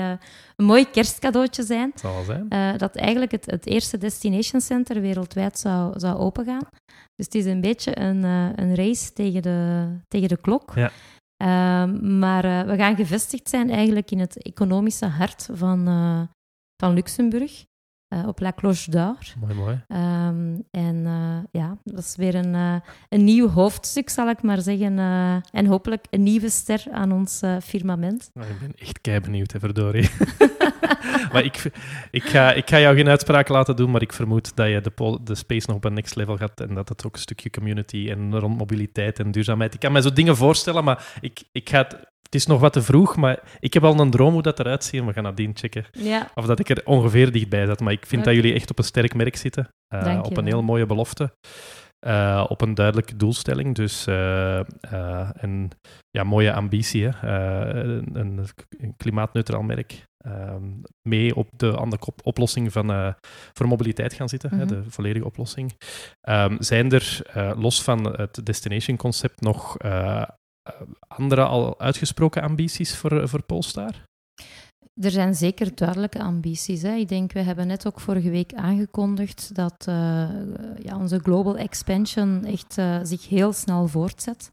een 0.56 0.64
mooi 0.64 0.90
kerstcadeautje 0.90 1.62
zijn. 1.62 1.92
Zal 1.94 2.24
zijn. 2.24 2.48
Dat 2.78 2.96
eigenlijk 2.96 3.32
het, 3.32 3.46
het 3.46 3.66
eerste 3.66 3.98
destination 3.98 4.60
center 4.60 5.00
wereldwijd 5.00 5.58
zou, 5.58 5.98
zou 5.98 6.18
opengaan. 6.18 6.66
Dus 7.14 7.26
het 7.26 7.34
is 7.34 7.44
een 7.44 7.60
beetje 7.60 7.98
een, 7.98 8.22
een 8.22 8.74
race 8.74 9.12
tegen 9.12 9.42
de, 9.42 9.88
tegen 10.08 10.28
de 10.28 10.36
klok. 10.40 10.72
Ja. 10.74 10.90
Ehm, 11.36 12.18
maar 12.18 12.66
we 12.66 12.76
gaan 12.76 12.96
gevestigd 12.96 13.48
zijn 13.48 13.70
eigenlijk 13.70 14.10
in 14.10 14.18
het 14.18 14.42
economische 14.42 15.06
hart 15.06 15.48
van, 15.52 15.84
van 16.82 16.94
Luxemburg, 16.94 17.64
eh, 18.08 18.26
op 18.26 18.40
La 18.40 18.52
Cloche 18.52 18.90
d'Or. 18.90 19.16
Mooi, 19.40 19.54
mooi. 19.54 19.80
Ehm, 19.88 20.56
en 20.70 21.06
eh, 21.06 21.60
ja, 21.60 21.76
dat 21.84 21.98
is 21.98 22.16
weer 22.16 22.34
een, 22.34 22.54
eh, 22.54 22.74
een 23.08 23.24
nieuw 23.24 23.48
hoofdstuk, 23.48 24.08
zal 24.08 24.28
ik 24.28 24.42
maar 24.42 24.60
zeggen. 24.60 24.98
en 25.52 25.66
hopelijk 25.66 26.06
een 26.10 26.22
nieuwe 26.22 26.50
ster 26.50 26.84
aan 26.90 27.12
ons 27.12 27.42
firmament. 27.62 28.30
Nou, 28.34 28.50
ik 28.50 28.58
ben 28.60 28.72
echt 28.76 29.00
kei 29.00 29.20
benieuwd, 29.20 29.52
hè, 29.52 29.58
verdorie. 29.58 30.10
maar 31.32 31.44
ik, 31.44 31.62
ik, 32.10 32.22
ga, 32.22 32.52
ik 32.52 32.68
ga 32.68 32.78
jou 32.78 32.96
geen 32.96 33.08
uitspraak 33.08 33.48
laten 33.48 33.76
doen, 33.76 33.90
maar 33.90 34.02
ik 34.02 34.12
vermoed 34.12 34.56
dat 34.56 34.68
je 34.68 34.80
de, 34.80 35.18
de 35.22 35.34
space 35.34 35.66
nog 35.66 35.76
op 35.76 35.84
een 35.84 35.94
next 35.94 36.16
level 36.16 36.36
gaat 36.36 36.60
en 36.60 36.74
dat 36.74 36.88
het 36.88 37.06
ook 37.06 37.14
een 37.14 37.20
stukje 37.20 37.50
community 37.50 38.06
en 38.10 38.38
rond 38.38 38.58
mobiliteit 38.58 39.18
en 39.18 39.30
duurzaamheid. 39.30 39.74
Ik 39.74 39.80
kan 39.80 39.92
me 39.92 40.02
zo 40.02 40.12
dingen 40.12 40.36
voorstellen, 40.36 40.84
maar 40.84 41.16
ik, 41.20 41.42
ik 41.52 41.68
ga 41.68 41.78
het, 41.78 41.96
het 42.22 42.34
is 42.34 42.46
nog 42.46 42.60
wat 42.60 42.72
te 42.72 42.82
vroeg, 42.82 43.16
maar 43.16 43.38
ik 43.60 43.74
heb 43.74 43.84
al 43.84 44.00
een 44.00 44.10
droom 44.10 44.32
hoe 44.32 44.42
dat 44.42 44.58
eruit 44.60 44.84
ziet 44.84 45.00
en 45.00 45.06
we 45.06 45.12
gaan 45.12 45.22
nadien 45.22 45.56
checken. 45.56 45.84
Ja, 45.92 46.30
Of 46.34 46.46
dat 46.46 46.58
ik 46.58 46.68
er 46.68 46.82
ongeveer 46.84 47.32
dichtbij 47.32 47.66
zat. 47.66 47.80
Maar 47.80 47.92
ik 47.92 48.06
vind 48.06 48.24
dat 48.24 48.34
jullie 48.34 48.54
echt 48.54 48.70
op 48.70 48.78
een 48.78 48.84
sterk 48.84 49.14
merk 49.14 49.36
zitten. 49.36 49.68
eh, 49.88 50.20
op 50.22 50.36
een 50.36 50.46
heel 50.46 50.62
mooie 50.62 50.86
belofte. 50.86 51.32
eh, 51.98 52.44
op 52.48 52.60
een 52.60 52.74
duidelijke 52.74 53.16
doelstelling. 53.16 53.74
Dus 53.74 54.06
eh, 54.06 54.58
eh, 54.80 55.28
en 55.34 55.68
ja, 56.10 56.24
mooie 56.24 56.52
ambitie. 56.52 57.08
Hè. 57.08 57.28
Een, 57.84 58.08
een, 58.12 58.44
een 58.78 58.96
klimaatneutraal 58.96 59.62
merk. 59.62 60.06
ehm, 60.24 60.62
mee 61.08 61.34
op 61.36 61.48
de 61.56 61.78
aan 61.78 61.90
de 61.90 61.98
kop- 61.98 62.20
oplossing 62.22 62.72
van, 62.72 63.14
voor 63.52 63.68
mobiliteit 63.68 64.12
gaan 64.12 64.28
zitten. 64.28 64.50
hè, 64.50 64.56
Mhm. 64.56 64.66
de 64.66 64.82
volledige 64.88 65.24
oplossing. 65.24 65.72
Ehm, 66.20 66.56
zijn 66.58 66.90
er, 66.92 67.20
los 67.56 67.82
van 67.82 68.04
het 68.16 68.46
destination 68.46 68.96
concept, 68.96 69.40
nog 69.40 69.76
andere 71.08 71.44
al 71.44 71.80
uitgesproken 71.80 72.42
ambities 72.42 72.96
voor, 72.96 73.28
voor 73.28 73.42
Polestar? 73.42 74.06
Er 75.00 75.10
zijn 75.10 75.34
zeker 75.34 75.74
duidelijke 75.74 76.22
ambities. 76.22 76.82
Hè. 76.82 76.94
Ik 76.94 77.08
denk, 77.08 77.32
we 77.32 77.40
hebben 77.40 77.66
net 77.66 77.86
ook 77.86 78.00
vorige 78.00 78.30
week 78.30 78.54
aangekondigd 78.54 79.54
dat 79.54 79.86
eh, 79.86 79.94
ja, 80.78 80.96
onze 80.96 81.18
global 81.18 81.56
expansion 81.56 82.44
echt 82.44 82.78
eh, 82.78 82.98
zich 83.02 83.28
heel 83.28 83.52
snel 83.52 83.86
voortzet. 83.88 84.52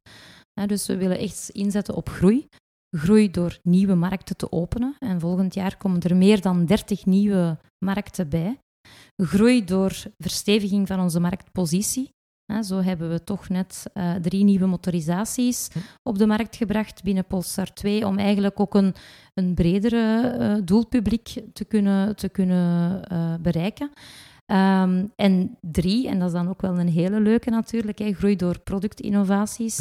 Dus 0.66 0.88
we 0.88 0.98
willen 0.98 1.18
echt 1.18 1.50
inzetten 1.50 1.96
op 1.96 2.10
groei. 2.10 2.48
Groei 2.98 3.32
door 3.32 3.60
nieuwe 3.64 3.96
markten 3.96 4.38
te 4.38 4.52
openen. 4.52 4.96
En 5.00 5.20
volgend 5.20 5.54
jaar 5.54 5.78
komen 5.78 6.02
er 6.02 6.16
meer 6.16 6.42
dan 6.42 6.66
30 6.66 7.06
nieuwe 7.06 7.58
markten 7.86 8.30
bij. 8.30 8.60
Groei 9.16 9.64
door 9.64 9.94
versteviging 10.18 10.88
van 10.88 11.00
onze 11.00 11.20
marktpositie. 11.20 12.10
Zo 12.64 12.82
hebben 12.82 13.10
we 13.10 13.24
toch 13.24 13.50
net 13.50 13.86
eh, 13.94 14.14
drie 14.14 14.44
nieuwe 14.44 14.66
motorisaties 14.66 15.68
op 16.04 16.18
de 16.18 16.26
markt 16.26 16.56
gebracht 16.56 17.04
binnen 17.04 17.26
Polestar 17.26 17.74
2, 17.74 18.08
om 18.08 18.18
eigenlijk 18.18 18.60
ook 18.60 18.74
een, 18.74 18.96
een 19.34 19.54
bredere 19.54 20.22
eh, 20.28 20.56
doelpubliek 20.64 21.42
te 21.54 21.66
kunnen, 21.66 22.16
te 22.16 22.30
kunnen 22.30 23.04
eh, 23.04 23.34
bereiken. 23.42 23.92
Ehm, 24.46 25.06
en 25.16 25.58
drie, 25.62 26.08
en 26.08 26.20
dat 26.20 26.28
is 26.28 26.34
dan 26.34 26.50
ook 26.50 26.62
wel 26.62 26.80
een 26.80 26.90
hele 26.90 27.20
leuke 27.20 27.50
natuurlijk, 27.50 27.98
hè, 27.98 28.14
groei 28.14 28.36
door 28.36 28.60
productinnovaties. 28.60 29.78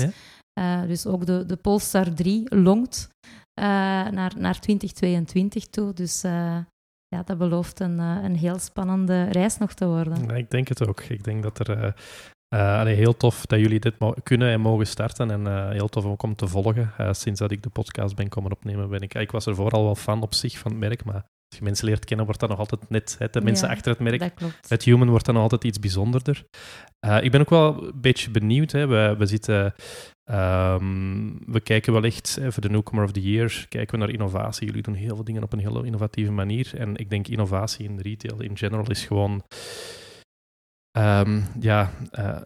Ja. 0.54 0.86
Dus 0.86 1.06
ook 1.06 1.26
de, 1.26 1.46
de 1.46 1.56
Polestar 1.56 2.12
3 2.12 2.54
longt 2.54 3.08
naar, 3.54 4.32
naar 4.38 4.60
2022 4.60 5.66
toe. 5.66 5.92
Dus 5.92 6.20
ja, 7.08 7.22
dat 7.24 7.38
belooft 7.38 7.80
een, 7.80 7.98
een 7.98 8.36
heel 8.36 8.58
spannende 8.58 9.24
reis 9.24 9.58
nog 9.58 9.72
te 9.74 9.86
worden. 9.86 10.26
Ja, 10.26 10.34
ik 10.34 10.50
denk 10.50 10.68
het 10.68 10.88
ook. 10.88 11.00
Ik 11.00 11.24
denk 11.24 11.42
dat 11.42 11.68
er 11.68 11.94
allee, 12.48 12.94
heel 12.94 13.16
tof 13.16 13.46
dat 13.46 13.58
jullie 13.60 13.80
dit 13.80 13.94
kunnen 14.22 14.50
en 14.52 14.60
mogen 14.60 14.86
starten. 14.86 15.30
En 15.30 15.46
eh, 15.46 15.68
heel 15.70 15.88
tof 15.88 16.04
ook 16.04 16.22
om 16.22 16.34
te 16.34 16.48
volgen. 16.48 16.92
Eh, 16.96 17.12
sinds 17.12 17.40
dat 17.40 17.50
ik 17.50 17.62
de 17.62 17.68
podcast 17.68 18.16
ben 18.16 18.28
komen 18.28 18.52
opnemen, 18.52 18.88
ben 18.88 19.00
ik. 19.00 19.14
Ik 19.14 19.30
was 19.30 19.46
er 19.46 19.54
vooral 19.54 19.84
wel 19.84 19.94
fan 19.94 20.22
op 20.22 20.34
zich 20.34 20.58
van 20.58 20.70
het 20.70 20.80
merk. 20.80 21.04
Maar 21.04 21.14
als 21.48 21.58
je 21.58 21.64
mensen 21.64 21.86
leert 21.86 22.04
kennen, 22.04 22.24
wordt 22.26 22.40
dat 22.40 22.50
nog 22.50 22.58
altijd 22.58 22.90
net 22.90 23.16
het, 23.18 23.32
de 23.32 23.40
mensen 23.40 23.68
Ja, 23.68 23.74
achter 23.74 23.90
het 23.90 24.00
merk. 24.00 24.32
Het 24.68 24.84
human 24.84 25.08
wordt 25.08 25.24
dan 25.24 25.34
nog 25.34 25.42
altijd 25.42 25.64
iets 25.64 25.78
bijzonderder. 25.78 26.44
Ik 27.20 27.30
ben 27.30 27.40
ook 27.40 27.50
wel 27.50 27.84
een 27.84 28.00
beetje 28.00 28.30
benieuwd. 28.30 28.70
Hè. 28.72 28.86
We, 28.86 29.14
we 29.18 29.26
zitten. 29.26 29.74
ehm, 30.24 31.32
we 31.46 31.60
kijken 31.62 31.92
wel 31.92 32.04
echt 32.04 32.38
voor 32.48 32.62
de 32.62 32.70
Newcomer 32.70 33.04
of 33.04 33.12
the 33.12 33.30
Year. 33.30 33.66
Kijken 33.68 33.98
we 33.98 34.04
naar 34.04 34.14
innovatie. 34.14 34.66
Jullie 34.66 34.82
doen 34.82 34.94
heel 34.94 35.14
veel 35.14 35.24
dingen 35.24 35.42
op 35.42 35.52
een 35.52 35.58
heel 35.58 35.82
innovatieve 35.82 36.32
manier. 36.32 36.72
En 36.76 36.96
ik 36.96 37.10
denk 37.10 37.28
innovatie 37.28 37.88
in 37.88 37.98
retail 38.00 38.42
in 38.42 38.56
general 38.56 38.90
is 38.90 39.04
gewoon. 39.04 39.42
Ehm, 40.98 41.40
ja, 41.60 41.90
eh, 42.10 42.36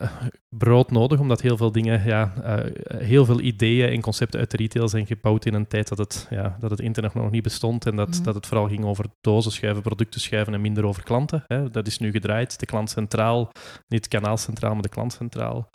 brood 0.49 0.91
nodig, 0.91 1.21
omdat 1.21 1.41
heel 1.41 1.57
veel 1.57 1.73
dingen, 1.73 2.05
ja, 2.05 2.33
eh, 2.43 2.99
heel 2.99 3.25
veel 3.25 3.41
ideeën 3.41 3.89
en 3.89 4.01
concepten 4.01 4.41
uit 4.41 4.51
de 4.51 4.57
retail 4.57 4.89
zijn 4.89 5.07
gebouwd 5.07 5.45
in 5.45 5.55
een 5.55 5.67
tijd 5.67 5.89
dat 5.89 5.99
het, 5.99 6.27
ja, 6.31 6.57
dat 6.61 6.71
het 6.71 6.81
internet 6.81 7.15
nog 7.15 7.31
niet 7.31 7.43
bestond 7.43 7.87
en 7.87 7.97
dat, 7.97 8.09
Mhm. 8.09 8.23
dat 8.23 8.35
het 8.35 8.47
vooral 8.47 8.69
ging 8.69 8.85
over 8.85 9.05
dozen 9.21 9.53
schuiven, 9.53 9.83
producten 9.83 10.21
schuiven 10.21 10.55
en 10.55 10.61
minder 10.61 10.85
over 10.85 11.03
klanten. 11.03 11.45
Hè. 11.47 11.71
Dat 11.71 11.87
is 11.87 11.99
nu 11.99 12.11
gedraaid, 12.11 12.59
de 12.59 12.67
klant 12.67 12.91
centraal, 12.91 13.51
niet 13.89 14.05
het 14.05 14.09
kanaal 14.09 14.37
centraal, 14.37 14.73
maar 14.73 14.83
de 14.83 14.89
klant 14.89 15.13
centraal. 15.13 15.69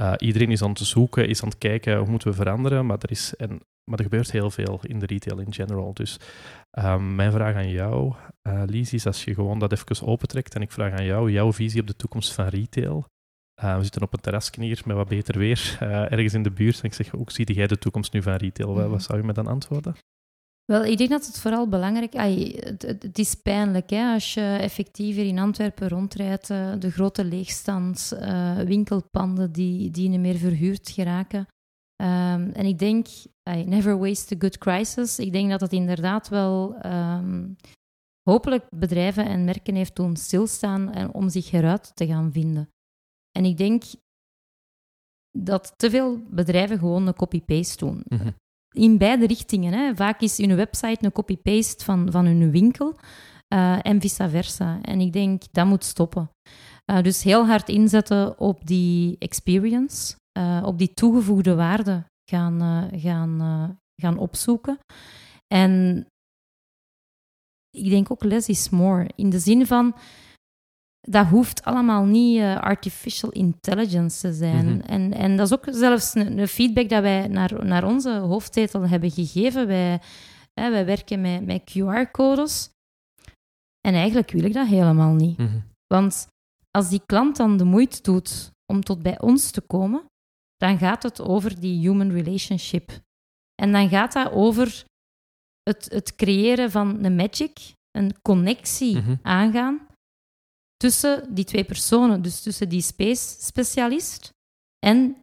Eh, 0.00 0.12
iedereen 0.18 0.50
is 0.50 0.62
aan 0.62 0.68
het 0.70 0.78
zoeken, 0.78 1.28
is 1.28 1.42
aan 1.42 1.48
het 1.48 1.58
kijken, 1.58 1.98
hoe 1.98 2.08
moeten 2.08 2.28
we 2.28 2.34
veranderen, 2.34 2.86
maar 2.86 2.98
er, 3.00 3.10
is, 3.10 3.34
en, 3.36 3.48
maar 3.84 3.98
er 3.98 4.04
gebeurt 4.04 4.30
heel 4.30 4.50
veel 4.50 4.80
in 4.82 4.98
de 4.98 5.06
retail 5.06 5.38
in 5.38 5.52
general. 5.52 5.94
Dus 5.94 6.16
ehm, 6.70 7.14
mijn 7.14 7.32
vraag 7.32 7.54
aan 7.54 7.70
jou, 7.70 8.14
eh 8.42 8.62
Lies, 8.66 8.92
is 8.92 9.06
als 9.06 9.24
je 9.24 9.34
gewoon 9.34 9.58
dat 9.58 9.72
even 9.72 10.06
opentrekt 10.06 10.54
en 10.54 10.62
ik 10.62 10.70
vraag 10.72 10.92
aan 10.92 11.04
jou, 11.04 11.30
jouw 11.30 11.52
visie 11.52 11.80
op 11.80 11.86
de 11.86 11.96
toekomst 11.96 12.32
van 12.32 12.46
retail. 12.46 13.04
Eh, 13.54 13.76
we 13.76 13.82
zitten 13.82 14.02
op 14.02 14.12
een 14.12 14.20
terrasje 14.20 14.62
hier 14.62 14.82
met 14.84 14.96
wat 14.96 15.08
beter 15.08 15.38
weer, 15.38 15.76
ergens 15.80 16.34
in 16.34 16.42
de 16.42 16.50
buurt. 16.50 16.78
En 16.80 16.84
ik 16.84 16.94
zeg, 16.94 17.08
hoe 17.10 17.32
zie 17.32 17.52
jij 17.52 17.66
de 17.66 17.78
toekomst 17.78 18.12
nu 18.12 18.22
van 18.22 18.34
retail? 18.34 18.68
Wat, 18.74 18.82
Mhm. 18.82 18.90
wat 18.90 19.02
zou 19.02 19.18
je 19.18 19.24
me 19.24 19.32
dan 19.32 19.46
antwoorden? 19.46 19.94
Wel, 20.70 20.84
ik 20.84 20.98
denk 20.98 21.10
dat 21.10 21.26
het 21.26 21.38
vooral 21.38 21.68
belangrijk 21.68 22.14
ai, 22.14 22.56
het, 22.56 22.82
het, 22.82 23.18
is 23.18 23.34
pijnlijk 23.34 23.90
hè, 23.90 24.12
als 24.12 24.34
je 24.34 24.58
effectief 24.60 25.16
hier 25.16 25.26
in 25.26 25.38
Antwerpen 25.38 25.88
rondrijdt. 25.88 26.50
eh, 26.50 26.72
de 26.78 26.90
grote 26.90 27.24
leegstand, 27.24 28.12
eh, 28.12 28.58
winkelpanden 28.58 29.52
die, 29.52 29.90
die 29.90 30.08
niet 30.08 30.20
meer 30.20 30.36
verhuurd 30.36 30.90
geraken. 30.90 31.46
Ehm, 31.96 32.50
en 32.50 32.64
ik 32.64 32.78
denk, 32.78 33.06
never 33.64 33.98
waste 33.98 34.34
a 34.34 34.38
good 34.38 34.58
crisis. 34.58 35.18
Ik 35.18 35.32
denk 35.32 35.50
dat 35.50 35.60
het 35.60 35.72
inderdaad 35.72 36.28
wel 36.28 36.74
ehm, 36.74 37.48
hopelijk 38.30 38.66
bedrijven 38.70 39.26
en 39.26 39.44
merken 39.44 39.74
heeft 39.74 39.96
doen 39.96 40.16
stilstaan 40.16 40.92
en 40.92 41.14
om 41.14 41.28
zich 41.28 41.52
eruit 41.52 41.96
te 41.96 42.06
gaan 42.06 42.32
vinden. 42.32 42.68
En 43.30 43.44
ik 43.44 43.56
denk 43.56 43.82
dat 45.38 45.72
te 45.76 45.90
veel 45.90 46.20
bedrijven 46.28 46.78
gewoon 46.78 47.06
een 47.06 47.14
copy-paste 47.14 47.84
doen 47.84 48.02
in 48.72 48.98
beide 48.98 49.26
richtingen. 49.26 49.72
Hè. 49.72 49.96
Vaak 49.96 50.20
is 50.20 50.36
hun 50.36 50.56
website 50.56 51.04
een 51.04 51.12
copy-paste 51.12 51.84
van, 51.84 52.10
van 52.10 52.26
hun 52.26 52.50
winkel. 52.50 52.96
uh, 53.54 53.78
en 53.82 54.00
vice 54.00 54.28
versa. 54.28 54.78
En 54.82 55.00
ik 55.00 55.12
denk 55.12 55.42
dat 55.52 55.66
moet 55.66 55.84
stoppen. 55.84 56.30
Uh, 56.90 57.02
dus 57.02 57.22
heel 57.22 57.46
hard 57.46 57.68
inzetten 57.68 58.38
op 58.38 58.66
die 58.66 59.16
experience, 59.18 60.16
uh, 60.38 60.62
op 60.64 60.78
die 60.78 60.94
toegevoegde 60.94 61.54
waarde 61.54 62.04
gaan, 62.30 62.90
gaan, 62.94 63.78
gaan 64.02 64.18
opzoeken. 64.18 64.78
En 65.46 66.06
ik 67.70 67.90
denk 67.90 68.10
ook 68.10 68.24
less 68.24 68.48
is 68.48 68.70
more. 68.70 69.10
In 69.14 69.30
de 69.30 69.38
zin 69.38 69.66
van, 69.66 69.94
dat 71.00 71.26
hoeft 71.26 71.64
allemaal 71.64 72.04
niet 72.04 72.38
uh, 72.38 72.56
artificial 72.56 73.30
intelligence 73.30 74.20
te 74.20 74.32
zijn. 74.32 74.64
Mm 74.66 74.72
-hmm. 74.72 74.80
en, 74.80 75.12
en 75.12 75.36
dat 75.36 75.46
is 75.46 75.52
ook 75.52 75.64
zelfs 75.70 76.14
een, 76.14 76.38
een, 76.38 76.48
feedback 76.48 76.88
dat 76.88 77.02
wij 77.02 77.28
naar, 77.28 77.64
naar 77.64 77.84
onze 77.84 78.10
hoofdtitel 78.10 78.88
hebben 78.88 79.10
gegeven. 79.10 79.66
Wij, 79.66 80.00
hè, 80.54 80.70
wij 80.70 80.84
werken 80.84 81.20
met, 81.20 81.44
met 81.44 81.70
QR-codes. 81.70 82.70
En 83.80 83.94
eigenlijk 83.94 84.30
wil 84.30 84.44
ik 84.44 84.52
dat 84.52 84.66
helemaal 84.66 85.12
niet. 85.12 85.38
Mm 85.38 85.46
-hmm. 85.46 85.64
Want 85.86 86.26
als 86.70 86.88
die 86.88 87.02
klant 87.06 87.36
dan 87.36 87.56
de 87.56 87.64
moeite 87.64 88.02
doet 88.02 88.50
om 88.66 88.80
tot 88.80 89.02
bij 89.02 89.20
ons 89.20 89.50
te 89.50 89.60
komen, 89.60 90.04
dan 90.56 90.78
gaat 90.78 91.02
het 91.02 91.20
over 91.20 91.60
die 91.60 91.88
human 91.88 92.10
relationship. 92.10 92.90
En 93.54 93.72
dan 93.72 93.88
gaat 93.88 94.12
dat 94.12 94.32
over 94.32 94.84
het, 95.62 95.88
het 95.92 96.16
creëren 96.16 96.70
van 96.70 97.04
een 97.04 97.14
magic, 97.14 97.72
een 97.90 98.14
connectie 98.22 98.96
mm 98.96 99.04
-hmm. 99.04 99.18
aangaan 99.22 99.88
tussen 100.80 101.34
die 101.34 101.44
twee 101.44 101.64
personen, 101.64 102.22
dus 102.22 102.40
tussen 102.40 102.68
die 102.68 102.82
space 102.82 103.36
specialist 103.38 104.30
en 104.86 105.20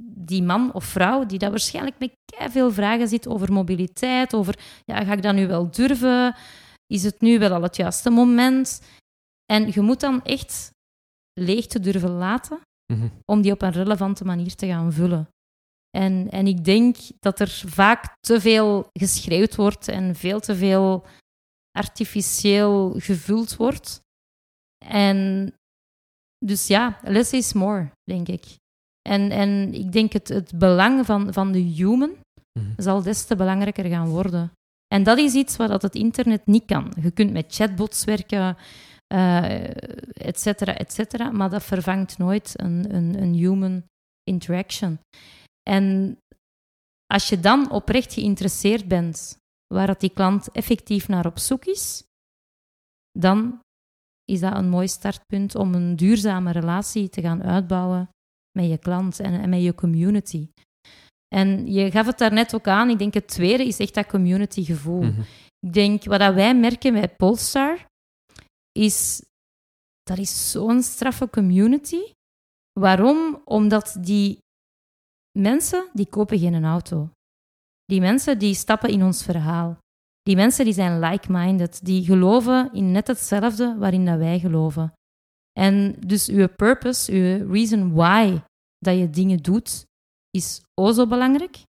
die 0.00 0.42
man 0.42 0.72
of 0.72 0.84
vrouw 0.84 1.26
die 1.26 1.38
daar 1.38 1.50
waarschijnlijk 1.50 1.98
met 1.98 2.12
veel 2.50 2.72
vragen 2.72 3.08
zit 3.08 3.28
over 3.28 3.52
mobiliteit, 3.52 4.34
over 4.34 4.58
ja, 4.84 5.04
ga 5.04 5.12
ik 5.12 5.22
dat 5.22 5.34
nu 5.34 5.46
wel 5.46 5.70
durven? 5.70 6.34
Is 6.86 7.02
het 7.02 7.20
nu 7.20 7.38
wel 7.38 7.52
al 7.52 7.62
het 7.62 7.76
juiste 7.76 8.10
moment? 8.10 8.80
En 9.52 9.70
je 9.72 9.80
moet 9.80 10.00
dan 10.00 10.24
echt 10.24 10.70
leeg 11.40 11.66
te 11.66 11.80
durven 11.80 12.10
laten 12.10 12.60
mm-hmm. 12.92 13.10
om 13.24 13.42
die 13.42 13.52
op 13.52 13.62
een 13.62 13.72
relevante 13.72 14.24
manier 14.24 14.54
te 14.54 14.66
gaan 14.66 14.92
vullen. 14.92 15.28
En, 15.90 16.30
en 16.30 16.46
ik 16.46 16.64
denk 16.64 16.96
dat 17.18 17.40
er 17.40 17.62
vaak 17.66 18.16
te 18.20 18.40
veel 18.40 18.88
geschreeuwd 18.92 19.56
wordt 19.56 19.88
en 19.88 20.14
veel 20.14 20.40
te 20.40 20.56
veel 20.56 21.06
artificieel 21.78 22.94
gevuld 22.98 23.56
wordt. 23.56 24.01
En 24.88 25.52
dus 26.38 26.66
ja, 26.66 26.98
less 27.02 27.32
is 27.32 27.52
more, 27.52 27.90
denk 28.04 28.28
ik. 28.28 28.44
En, 29.08 29.30
en 29.30 29.74
ik 29.74 29.92
denk 29.92 30.12
het, 30.12 30.28
het 30.28 30.58
belang 30.58 31.06
van, 31.06 31.32
van 31.32 31.52
de 31.52 31.58
human 31.58 32.14
mm-hmm. 32.58 32.74
zal 32.76 33.02
des 33.02 33.24
te 33.24 33.36
belangrijker 33.36 33.84
gaan 33.84 34.08
worden. 34.08 34.52
En 34.94 35.02
dat 35.02 35.18
is 35.18 35.34
iets 35.34 35.56
wat 35.56 35.82
het 35.82 35.94
internet 35.94 36.46
niet 36.46 36.64
kan. 36.64 36.92
Je 37.00 37.10
kunt 37.10 37.32
met 37.32 37.54
chatbots 37.54 38.04
werken, 38.04 38.56
uh, 39.14 39.68
et 40.12 40.40
cetera, 40.40 40.74
et 40.74 40.92
cetera, 40.92 41.30
maar 41.30 41.50
dat 41.50 41.62
vervangt 41.62 42.18
nooit 42.18 42.60
een, 42.60 42.94
een, 42.94 43.22
een 43.22 43.34
human 43.34 43.82
interaction. 44.24 44.98
En 45.70 46.16
als 47.06 47.28
je 47.28 47.40
dan 47.40 47.70
oprecht 47.70 48.12
geïnteresseerd 48.12 48.88
bent 48.88 49.36
waar 49.74 49.86
dat 49.86 50.00
die 50.00 50.10
klant 50.10 50.50
effectief 50.50 51.08
naar 51.08 51.26
op 51.26 51.38
zoek 51.38 51.64
is, 51.64 52.02
dan 53.18 53.60
is 54.32 54.40
dat 54.40 54.56
een 54.56 54.68
mooi 54.68 54.88
startpunt 54.88 55.54
om 55.54 55.74
een 55.74 55.96
duurzame 55.96 56.52
relatie 56.52 57.08
te 57.08 57.20
gaan 57.20 57.42
uitbouwen 57.42 58.08
met 58.58 58.68
je 58.68 58.78
klant 58.78 59.20
en, 59.20 59.40
en 59.40 59.48
met 59.48 59.62
je 59.62 59.74
community. 59.74 60.48
En 61.34 61.72
je 61.72 61.90
gaf 61.90 62.06
het 62.06 62.18
daarnet 62.18 62.54
ook 62.54 62.66
aan, 62.66 62.90
ik 62.90 62.98
denk 62.98 63.14
het 63.14 63.28
tweede 63.28 63.66
is 63.66 63.78
echt 63.78 63.94
dat 63.94 64.06
community 64.06 64.64
gevoel. 64.64 65.02
Mhm. 65.02 65.20
Ik 65.66 65.72
denk, 65.72 66.04
wat 66.04 66.18
dat 66.18 66.34
wij 66.34 66.54
merken 66.56 66.92
bij 66.92 67.08
Polestar, 67.08 67.86
is 68.72 69.22
dat 70.02 70.18
is 70.18 70.50
zo'n 70.50 70.82
straffe 70.82 71.30
community. 71.30 72.12
Waarom? 72.80 73.40
Omdat 73.44 73.96
die 74.00 74.38
mensen, 75.38 75.88
die 75.92 76.06
kopen 76.06 76.38
geen 76.38 76.64
auto. 76.64 77.10
Die 77.84 78.00
mensen, 78.00 78.38
die 78.38 78.54
stappen 78.54 78.90
in 78.90 79.02
ons 79.02 79.22
verhaal. 79.22 79.78
Die 80.22 80.36
mensen 80.36 80.64
die 80.64 80.74
zijn 80.74 81.00
like-minded, 81.00 81.84
die 81.84 82.04
geloven 82.04 82.72
in 82.72 82.92
net 82.92 83.06
hetzelfde 83.06 83.76
waarin 83.78 84.04
dat 84.04 84.18
wij 84.18 84.38
geloven. 84.38 84.92
En 85.52 85.94
dus 86.06 86.28
uw 86.28 86.48
purpose, 86.48 87.12
uw 87.12 87.52
reason 87.52 87.92
why 87.92 88.40
dat 88.78 88.98
je 88.98 89.10
dingen 89.10 89.38
doet, 89.38 89.86
is 90.30 90.62
o 90.74 90.92
zo 90.92 91.06
belangrijk. 91.06 91.62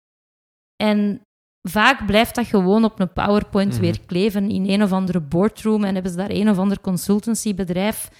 En 0.83 1.21
vaak 1.69 2.07
blijft 2.07 2.35
dat 2.35 2.47
gewoon 2.47 2.85
op 2.85 3.01
een 3.01 3.13
PowerPoint 3.13 3.75
mm 3.75 3.81
weer 3.81 4.01
kleven 4.01 4.51
in 4.51 4.69
een 4.69 4.83
of 4.83 4.93
andere 4.93 5.21
boardroom 5.21 5.85
en 5.85 5.95
hebben 5.95 6.13
ze 6.13 6.17
daar 6.17 6.31
een 6.31 6.51
of 6.51 6.59
ander 6.59 6.81
consultancybedrijf 6.81 8.11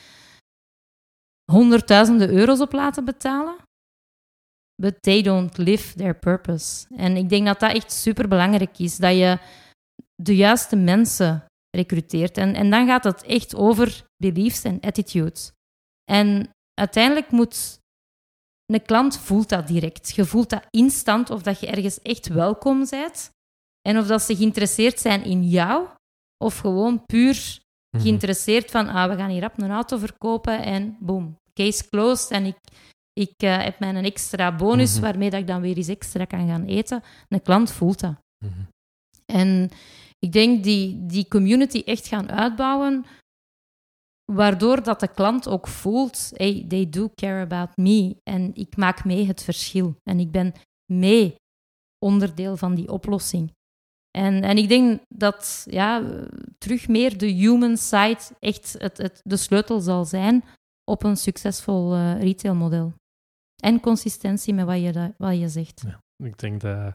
honderdduizenden 1.53 2.31
euro's 2.31 2.61
op 2.61 2.73
laten 2.73 3.05
betalen. 3.05 3.57
But 4.83 5.03
they 5.03 5.23
don't 5.23 5.59
live 5.59 5.97
their 5.97 6.17
purpose. 6.17 6.87
En 6.97 7.17
ik 7.17 7.29
denk 7.29 7.47
dat 7.47 7.61
dat 7.61 7.73
echt 7.73 7.93
super 7.93 8.29
belangrijk 8.29 8.79
is, 8.79 8.97
dat 8.97 9.17
je 9.17 9.39
de 10.23 10.37
juiste 10.37 10.77
mensen 10.77 11.45
recruteert. 11.77 12.37
En, 12.37 12.55
en 12.55 12.71
dan 12.71 12.87
gaat 12.87 13.05
het 13.05 13.23
echt 13.23 13.55
over 13.55 14.05
beliefs 14.17 14.63
en 14.63 14.81
attitudes. 14.81 15.53
En 16.11 16.51
uiteindelijk 16.75 17.31
moet 17.31 17.81
een 18.67 18.83
klant 18.83 19.19
voelt 19.19 19.49
dat 19.49 19.67
direct. 19.67 20.15
Je 20.15 20.25
voelt 20.25 20.51
dat 20.51 20.67
instant 20.71 21.31
of 21.31 21.43
dat 21.43 21.61
je 21.61 21.67
ergens 21.67 22.03
echt 22.03 22.29
welkom 22.29 22.87
bent. 22.91 23.31
En 23.89 23.99
of 23.99 24.07
dat 24.07 24.23
ze 24.23 24.37
geïnteresseerd 24.37 25.01
zijn 25.01 25.25
in 25.25 25.49
jou, 25.49 25.89
of 26.45 26.59
gewoon 26.59 27.05
puur 27.05 27.61
mhm. 27.91 28.03
geïnteresseerd 28.03 28.71
van 28.71 28.89
ah, 28.89 29.11
we 29.11 29.17
gaan 29.17 29.31
hier 29.31 29.41
rap 29.41 29.61
een 29.61 29.71
auto 29.71 29.97
verkopen 29.97 30.63
en 30.63 30.97
boom, 31.01 31.37
case 31.55 31.89
closed. 31.89 32.31
En 32.31 32.45
ik, 32.45 32.57
ik 33.13 33.43
uh, 33.43 33.63
heb 33.63 33.79
mijn 33.79 34.05
extra 34.05 34.57
bonus 34.57 34.93
mhm. 34.93 35.03
waarmee 35.03 35.31
dat 35.31 35.41
ik 35.41 35.47
dan 35.47 35.61
weer 35.61 35.77
eens 35.77 35.89
extra 35.89 36.25
kan 36.25 36.49
gaan 36.49 36.65
eten. 36.65 37.03
Een 37.29 37.43
klant 37.43 37.73
voelt 37.73 38.01
dat. 38.01 38.15
Mhm. 38.45 38.61
En 39.27 39.71
ik 40.25 40.33
denk 40.33 40.65
die, 40.65 41.07
die 41.07 41.29
community 41.29 41.83
echt 41.85 42.07
gaan 42.07 42.31
uitbouwen, 42.31 43.05
waardoor 44.33 44.83
dat 44.83 45.01
de 45.01 45.09
klant 45.09 45.49
ook 45.49 45.69
voelt, 45.69 46.31
hey, 46.35 46.65
they 46.69 46.89
do 46.89 47.09
care 47.15 47.43
about 47.43 47.77
me 47.77 48.17
en 48.23 48.55
ik 48.55 48.77
maak 48.77 49.05
mee 49.05 49.27
het 49.27 49.43
verschil 49.43 49.95
en 50.03 50.19
ik 50.19 50.31
ben 50.31 50.53
mee 50.93 51.35
onderdeel 51.99 52.57
van 52.57 52.75
die 52.75 52.89
oplossing. 52.89 53.53
En, 54.11 54.43
en 54.43 54.57
ik 54.57 54.69
denk 54.69 55.01
dat 55.09 55.67
ja, 55.71 56.03
terug 56.59 56.89
meer 56.89 57.19
de 57.19 57.27
human 57.27 57.77
side 57.77 58.21
echt 58.39 58.75
het, 58.79 58.99
het, 58.99 59.21
de 59.23 59.37
sleutel 59.37 59.81
zal 59.81 60.05
zijn 60.05 60.45
op 60.85 61.03
een 61.03 61.17
succesvol 61.17 61.95
uh, 61.95 62.21
retailmodel. 62.21 62.93
En 63.63 63.81
consistentie 63.81 64.55
met 64.55 64.65
wat 64.65 64.81
je, 64.81 65.15
wat 65.19 65.39
je 65.39 65.49
zegt. 65.49 65.83
Ja, 65.87 66.27
ik 66.27 66.39
denk 66.39 66.61
dat 66.61 66.95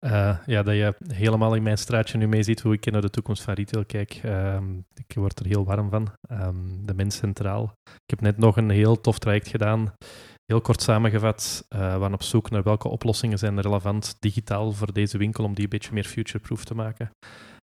uh, 0.00 0.38
ja, 0.46 0.62
dat 0.62 0.74
je 0.74 0.94
helemaal 1.06 1.54
in 1.54 1.62
mijn 1.62 1.78
straatje 1.78 2.18
nu 2.18 2.28
mee 2.28 2.42
ziet 2.42 2.60
hoe 2.60 2.72
ik 2.72 2.90
naar 2.90 3.00
de 3.00 3.10
toekomst 3.10 3.42
van 3.42 3.54
retail 3.54 3.84
kijk. 3.84 4.20
Uh, 4.24 4.58
ik 4.94 5.14
word 5.14 5.38
er 5.38 5.46
heel 5.46 5.64
warm 5.64 5.90
van. 5.90 6.08
Um, 6.32 6.86
de 6.86 6.94
mens 6.94 7.16
centraal. 7.16 7.72
Ik 7.84 8.10
heb 8.10 8.20
net 8.20 8.38
nog 8.38 8.56
een 8.56 8.70
heel 8.70 9.00
tof 9.00 9.18
traject 9.18 9.48
gedaan. 9.48 9.92
Heel 10.46 10.60
kort 10.60 10.82
samengevat, 10.82 11.66
uh, 11.68 11.92
we 11.92 11.98
waren 11.98 12.14
op 12.14 12.22
zoek 12.22 12.50
naar 12.50 12.62
welke 12.62 12.88
oplossingen 12.88 13.38
zijn 13.38 13.60
relevant 13.60 14.16
digitaal 14.20 14.72
voor 14.72 14.92
deze 14.92 15.18
winkel 15.18 15.44
om 15.44 15.54
die 15.54 15.64
een 15.64 15.70
beetje 15.70 15.92
meer 15.92 16.04
future-proof 16.04 16.64
te 16.64 16.74
maken. 16.74 17.10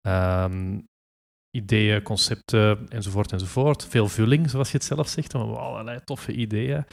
Um, 0.08 0.88
ideeën, 1.56 2.02
concepten 2.02 2.90
enzovoort 2.90 3.32
enzovoort. 3.32 3.86
Veel 3.86 4.08
vulling, 4.08 4.50
zoals 4.50 4.72
je 4.72 4.78
het 4.78 4.86
zelf 4.86 5.08
zegt. 5.08 5.36
Allerlei 5.36 6.00
toffe 6.04 6.34
ideeën. 6.34 6.86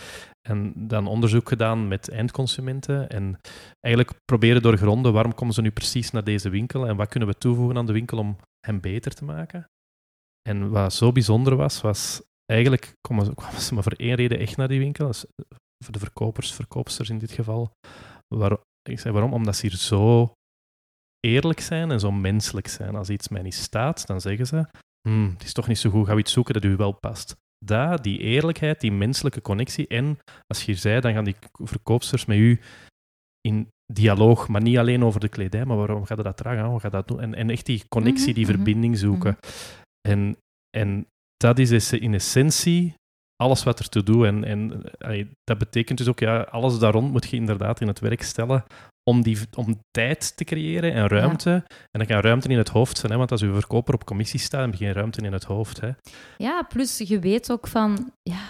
En 0.49 0.73
dan 0.77 1.07
onderzoek 1.07 1.49
gedaan 1.49 1.89
met 1.89 2.09
eindconsumenten. 2.09 3.09
En 3.09 3.41
eigenlijk 3.81 4.19
proberen 4.25 4.63
doorgronden 4.63 5.13
waarom 5.13 5.35
komen 5.35 5.55
ze 5.55 5.61
nu 5.61 5.71
precies 5.71 6.11
naar 6.11 6.25
deze 6.25 6.49
winkel 6.49 6.87
en 6.87 6.97
wat 6.97 7.09
kunnen 7.09 7.29
we 7.29 7.35
toevoegen 7.35 7.77
aan 7.77 7.87
de 7.87 7.93
winkel 7.93 8.19
om 8.19 8.37
hem 8.67 8.81
beter 8.81 9.15
te 9.15 9.25
maken. 9.25 9.65
En 10.49 10.71
wat 10.71 10.93
zo 10.93 11.13
bijzonder 11.13 11.57
was, 11.57 11.81
was 11.81 12.23
eigenlijk 12.45 12.93
kwamen 13.09 13.25
ze, 13.59 13.75
maar 13.75 13.83
voor 13.83 13.93
één 13.93 14.15
reden 14.15 14.39
echt 14.39 14.57
naar 14.57 14.69
die 14.69 14.79
winkel. 14.79 15.07
Dus 15.07 15.25
voor 15.85 15.93
de 15.93 15.99
verkopers, 15.99 16.53
verkoopsters 16.53 17.11
in 17.11 17.19
dit 17.19 17.33
geval. 17.33 17.73
Waar, 18.35 18.59
ik 18.89 19.01
zei 19.01 19.13
waarom? 19.15 19.33
Omdat 19.33 19.57
ze 19.57 19.67
hier 19.67 19.77
zo 19.77 20.33
eerlijk 21.21 21.61
zijn 21.61 21.91
en 21.91 22.01
zo 22.01 22.13
menselijk 22.13 22.69
zijn. 22.69 22.95
Als 22.95 23.09
iets 23.09 23.29
mij 23.29 23.43
niet 23.43 23.55
staat, 23.55 24.07
dan 24.07 24.21
zeggen 24.21 24.47
ze: 24.47 24.67
hm, 25.09 25.31
Het 25.31 25.43
is 25.43 25.53
toch 25.53 25.69
niet 25.69 25.79
zo 25.79 25.91
goed, 25.91 26.07
we 26.07 26.19
iets 26.19 26.33
zoeken 26.33 26.55
dat 26.55 26.65
u 26.65 26.77
wel 26.77 26.93
past. 26.93 27.37
Daar, 27.65 28.03
die 28.03 28.19
eerlijkheid, 28.19 28.81
die 28.81 28.93
menselijke 28.93 29.41
connectie. 29.41 29.87
En 29.87 30.19
als 30.47 30.59
je 30.59 30.65
hier 30.65 30.81
zei, 30.81 31.01
dan 31.01 31.13
gaan 31.13 31.25
die 31.25 31.37
verkoopsters 31.53 32.25
met 32.25 32.37
u 32.37 32.61
in 33.41 33.69
dialoog, 33.93 34.49
maar 34.49 34.63
niet 34.63 34.79
alleen 34.79 35.05
over 35.05 35.21
de 35.21 35.29
kledij, 35.29 35.65
maar 35.65 35.77
waarom 35.77 36.05
gaat 36.05 36.25
dat 36.25 36.37
dragen? 36.37 36.65
Hoe 36.65 36.81
gaat 36.81 36.93
dat 36.93 37.09
doen? 37.09 37.21
En, 37.21 37.35
en 37.35 37.51
echt 37.51 37.67
die 37.67 37.89
connectie, 37.89 38.27
mhm, 38.27 38.35
die 38.35 38.45
mhm, 38.45 38.55
verbinding 38.55 38.99
zoeken. 38.99 39.39
Mhm. 39.41 39.53
En, 40.09 40.37
en 40.71 41.07
dat 41.37 41.59
is 41.59 41.93
in 41.93 42.15
essentie 42.15 42.95
alles 43.37 43.63
wat 43.63 43.79
er 43.79 43.89
te 43.89 44.03
doen. 44.03 44.25
En, 44.27 44.45
en 44.45 44.83
dat 45.45 45.59
betekent 45.59 45.99
dus 45.99 46.09
ook, 46.09 46.19
ja, 46.19 46.41
alles 46.41 46.79
daar 46.79 46.93
rond 46.93 47.13
moet 47.13 47.31
je 47.31 47.37
inderdaad 47.37 47.81
in 47.81 47.87
het 47.87 48.01
werk 48.01 48.23
stellen 48.23 48.65
om, 49.11 49.23
die, 49.23 49.39
om 49.57 49.81
tijd 49.91 50.37
te 50.37 50.45
creëren 50.45 50.93
en 50.93 51.07
ruimte. 51.07 51.51
En 51.67 51.99
dan 51.99 52.07
kan 52.07 52.21
ruimte 52.21 52.49
in 52.49 52.59
het 52.59 52.69
hoofd 52.69 52.99
zijn, 52.99 53.13
hè, 53.13 53.19
want 53.19 53.31
als 53.31 53.43
uw 53.43 53.55
verkoper 53.55 53.95
op 53.95 54.05
commissie 54.05 54.41
staat, 54.41 54.61
dan 54.61 54.71
heb 54.71 54.79
je 54.79 54.85
geen 54.85 54.95
ruimte 54.95 55.23
in 55.23 55.33
het 55.33 55.45
hoofd. 55.45 55.81
Hè. 55.81 55.91
Ja, 56.37 56.63
plus 56.63 56.99
je 56.99 57.19
weet 57.19 57.53
ook 57.53 57.67
van, 57.67 58.13
ja, 58.23 58.49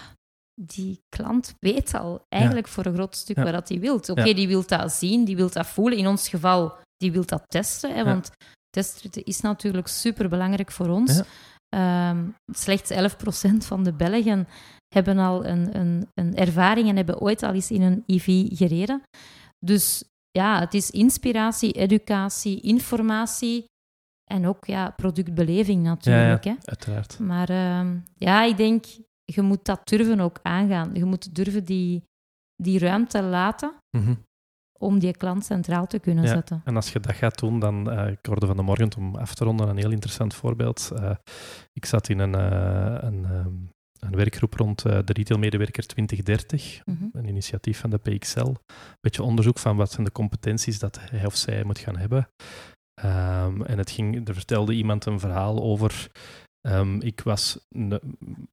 die 0.61 0.99
klant 1.09 1.53
weet 1.59 1.93
al 1.93 2.25
eigenlijk 2.29 2.67
voor 2.67 2.85
een 2.85 2.93
groot 2.93 3.15
stuk 3.15 3.35
wat 3.35 3.69
hij 3.69 3.79
wil. 3.79 3.95
Oké, 3.95 4.33
die 4.33 4.47
wil 4.47 4.63
dat 4.65 4.91
zien, 4.91 5.25
die 5.25 5.35
wil 5.35 5.49
dat 5.49 5.67
voelen. 5.67 5.97
In 5.97 6.07
ons 6.07 6.29
geval, 6.29 6.73
die 6.97 7.11
wil 7.11 7.25
dat 7.25 7.43
testen, 7.47 7.95
hè, 7.95 8.03
want 8.03 8.31
testen 8.69 9.23
is 9.23 9.41
natuurlijk 9.41 9.87
super 9.87 10.29
belangrijk 10.29 10.71
voor 10.71 10.87
ons. 10.87 11.21
Ehm, 11.69 12.25
slechts 12.53 12.89
11% 12.89 13.65
van 13.65 13.83
de 13.83 13.93
Belgen 13.93 14.47
hebben 14.87 15.17
al 15.17 15.45
een, 15.45 15.77
een, 15.79 16.07
een 16.13 16.35
ervaring 16.35 16.89
en 16.89 16.95
hebben 16.95 17.19
ooit 17.19 17.43
al 17.43 17.53
eens 17.53 17.71
in 17.71 17.81
een 17.81 18.03
EV 18.05 18.45
gereden. 18.49 19.01
Dus 19.65 20.03
ja, 20.31 20.59
het 20.59 20.73
is 20.73 20.91
inspiratie, 20.91 21.71
educatie, 21.71 22.61
informatie 22.61 23.63
en 24.31 24.47
ook 24.47 24.65
ja, 24.65 24.89
productbeleving 24.89 25.83
natuurlijk. 25.83 26.43
Hè. 26.43 26.53
Uiteraard. 26.65 27.19
Maar 27.19 27.49
ehm, 27.49 27.97
ja, 28.15 28.43
ik 28.43 28.57
denk, 28.57 28.85
je 29.25 29.41
moet 29.41 29.65
dat 29.65 29.87
durven 29.87 30.19
ook 30.19 30.39
aangaan. 30.41 30.89
Je 30.93 31.05
moet 31.05 31.35
durven 31.35 31.63
die, 31.65 32.03
die 32.55 32.79
ruimte 32.79 33.21
laten 33.21 33.73
Mhm. 33.97 34.13
om 34.79 34.99
die 34.99 35.17
klant 35.17 35.45
centraal 35.45 35.87
te 35.87 35.99
kunnen 35.99 36.23
Ja. 36.23 36.29
zetten. 36.33 36.61
En 36.65 36.75
als 36.75 36.93
je 36.93 36.99
dat 36.99 37.15
gaat 37.15 37.39
doen, 37.39 37.59
dan, 37.59 37.91
eh, 37.91 38.07
ik 38.11 38.25
hoorde 38.25 38.45
van 38.47 38.55
de 38.57 38.61
morgen 38.63 38.89
om 38.97 39.15
af 39.15 39.33
te 39.35 39.43
ronden 39.43 39.69
een 39.69 39.77
heel 39.77 39.91
interessant 39.91 40.33
voorbeeld. 40.33 40.91
Eh, 40.95 41.15
ik 41.73 41.85
zat 41.85 42.09
in 42.09 42.19
een, 42.19 42.35
eh, 42.35 42.97
een, 43.09 43.25
ehm, 43.25 43.53
een 44.05 44.15
werkgroep 44.15 44.53
rond 44.53 44.85
eh, 44.85 44.99
de 45.05 45.13
retailmedewerker 45.13 45.85
2030, 45.85 46.81
Mhm. 46.85 47.05
een 47.11 47.27
initiatief 47.27 47.79
van 47.79 47.89
de 47.89 47.97
PXL. 47.97 48.39
Een 48.39 48.57
beetje 49.01 49.23
onderzoek 49.23 49.59
van 49.59 49.75
wat 49.77 49.91
zijn 49.91 50.05
de 50.05 50.11
competenties 50.11 50.79
dat 50.79 50.99
hij 51.01 51.25
of 51.25 51.35
zij 51.35 51.63
moet 51.63 51.79
gaan 51.79 51.97
hebben. 51.97 52.27
Ehm, 53.01 53.61
en 53.61 53.77
het 53.77 53.91
ging, 53.91 54.27
er 54.27 54.33
vertelde 54.33 54.73
iemand 54.73 55.05
een 55.05 55.19
verhaal 55.19 55.61
over. 55.61 56.07
ehm, 56.67 56.99
ik 56.99 57.21
was 57.21 57.65
een, 57.69 57.99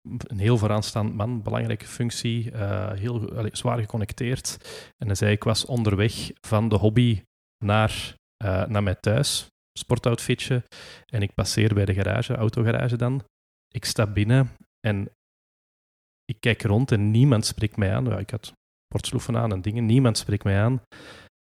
een 0.03 0.39
heel 0.39 0.59
vooraanstaand 0.59 1.15
man, 1.15 1.43
belangrijke 1.43 1.87
functie, 1.87 2.51
eh, 2.51 2.93
heel 2.93 3.33
allee, 3.37 3.57
zwaar 3.57 3.79
geconnecteerd. 3.79 4.57
En 4.97 5.07
hij 5.07 5.15
zei: 5.17 5.33
Ik 5.33 5.45
was 5.45 5.65
onderweg 5.65 6.31
van 6.41 6.69
de 6.69 6.77
hobby 6.77 7.23
naar, 7.65 8.15
eh, 8.37 8.67
naar 8.67 8.83
mijn 8.83 8.97
thuis, 9.01 9.47
sportoutfitje. 9.79 10.63
En 11.07 11.23
ik 11.23 11.35
passeer 11.35 11.75
bij 11.75 11.85
de 11.85 11.95
garage, 11.95 12.35
autogarage 12.35 12.97
dan. 12.97 13.23
Ik 13.75 13.85
stap 13.85 14.15
binnen 14.15 14.51
en 14.87 15.09
ik 16.31 16.37
kijk 16.41 16.63
rond 16.63 16.93
en 16.93 17.11
niemand 17.11 17.47
spreekt 17.47 17.77
mij 17.77 17.95
aan. 17.95 18.05
Ja, 18.05 18.19
ik 18.19 18.31
had 18.31 18.53
sportsloeven 18.93 19.37
aan 19.37 19.53
en 19.53 19.61
dingen, 19.63 19.87
niemand 19.87 20.19
spreekt 20.19 20.45
mij 20.45 20.61
aan. 20.61 20.81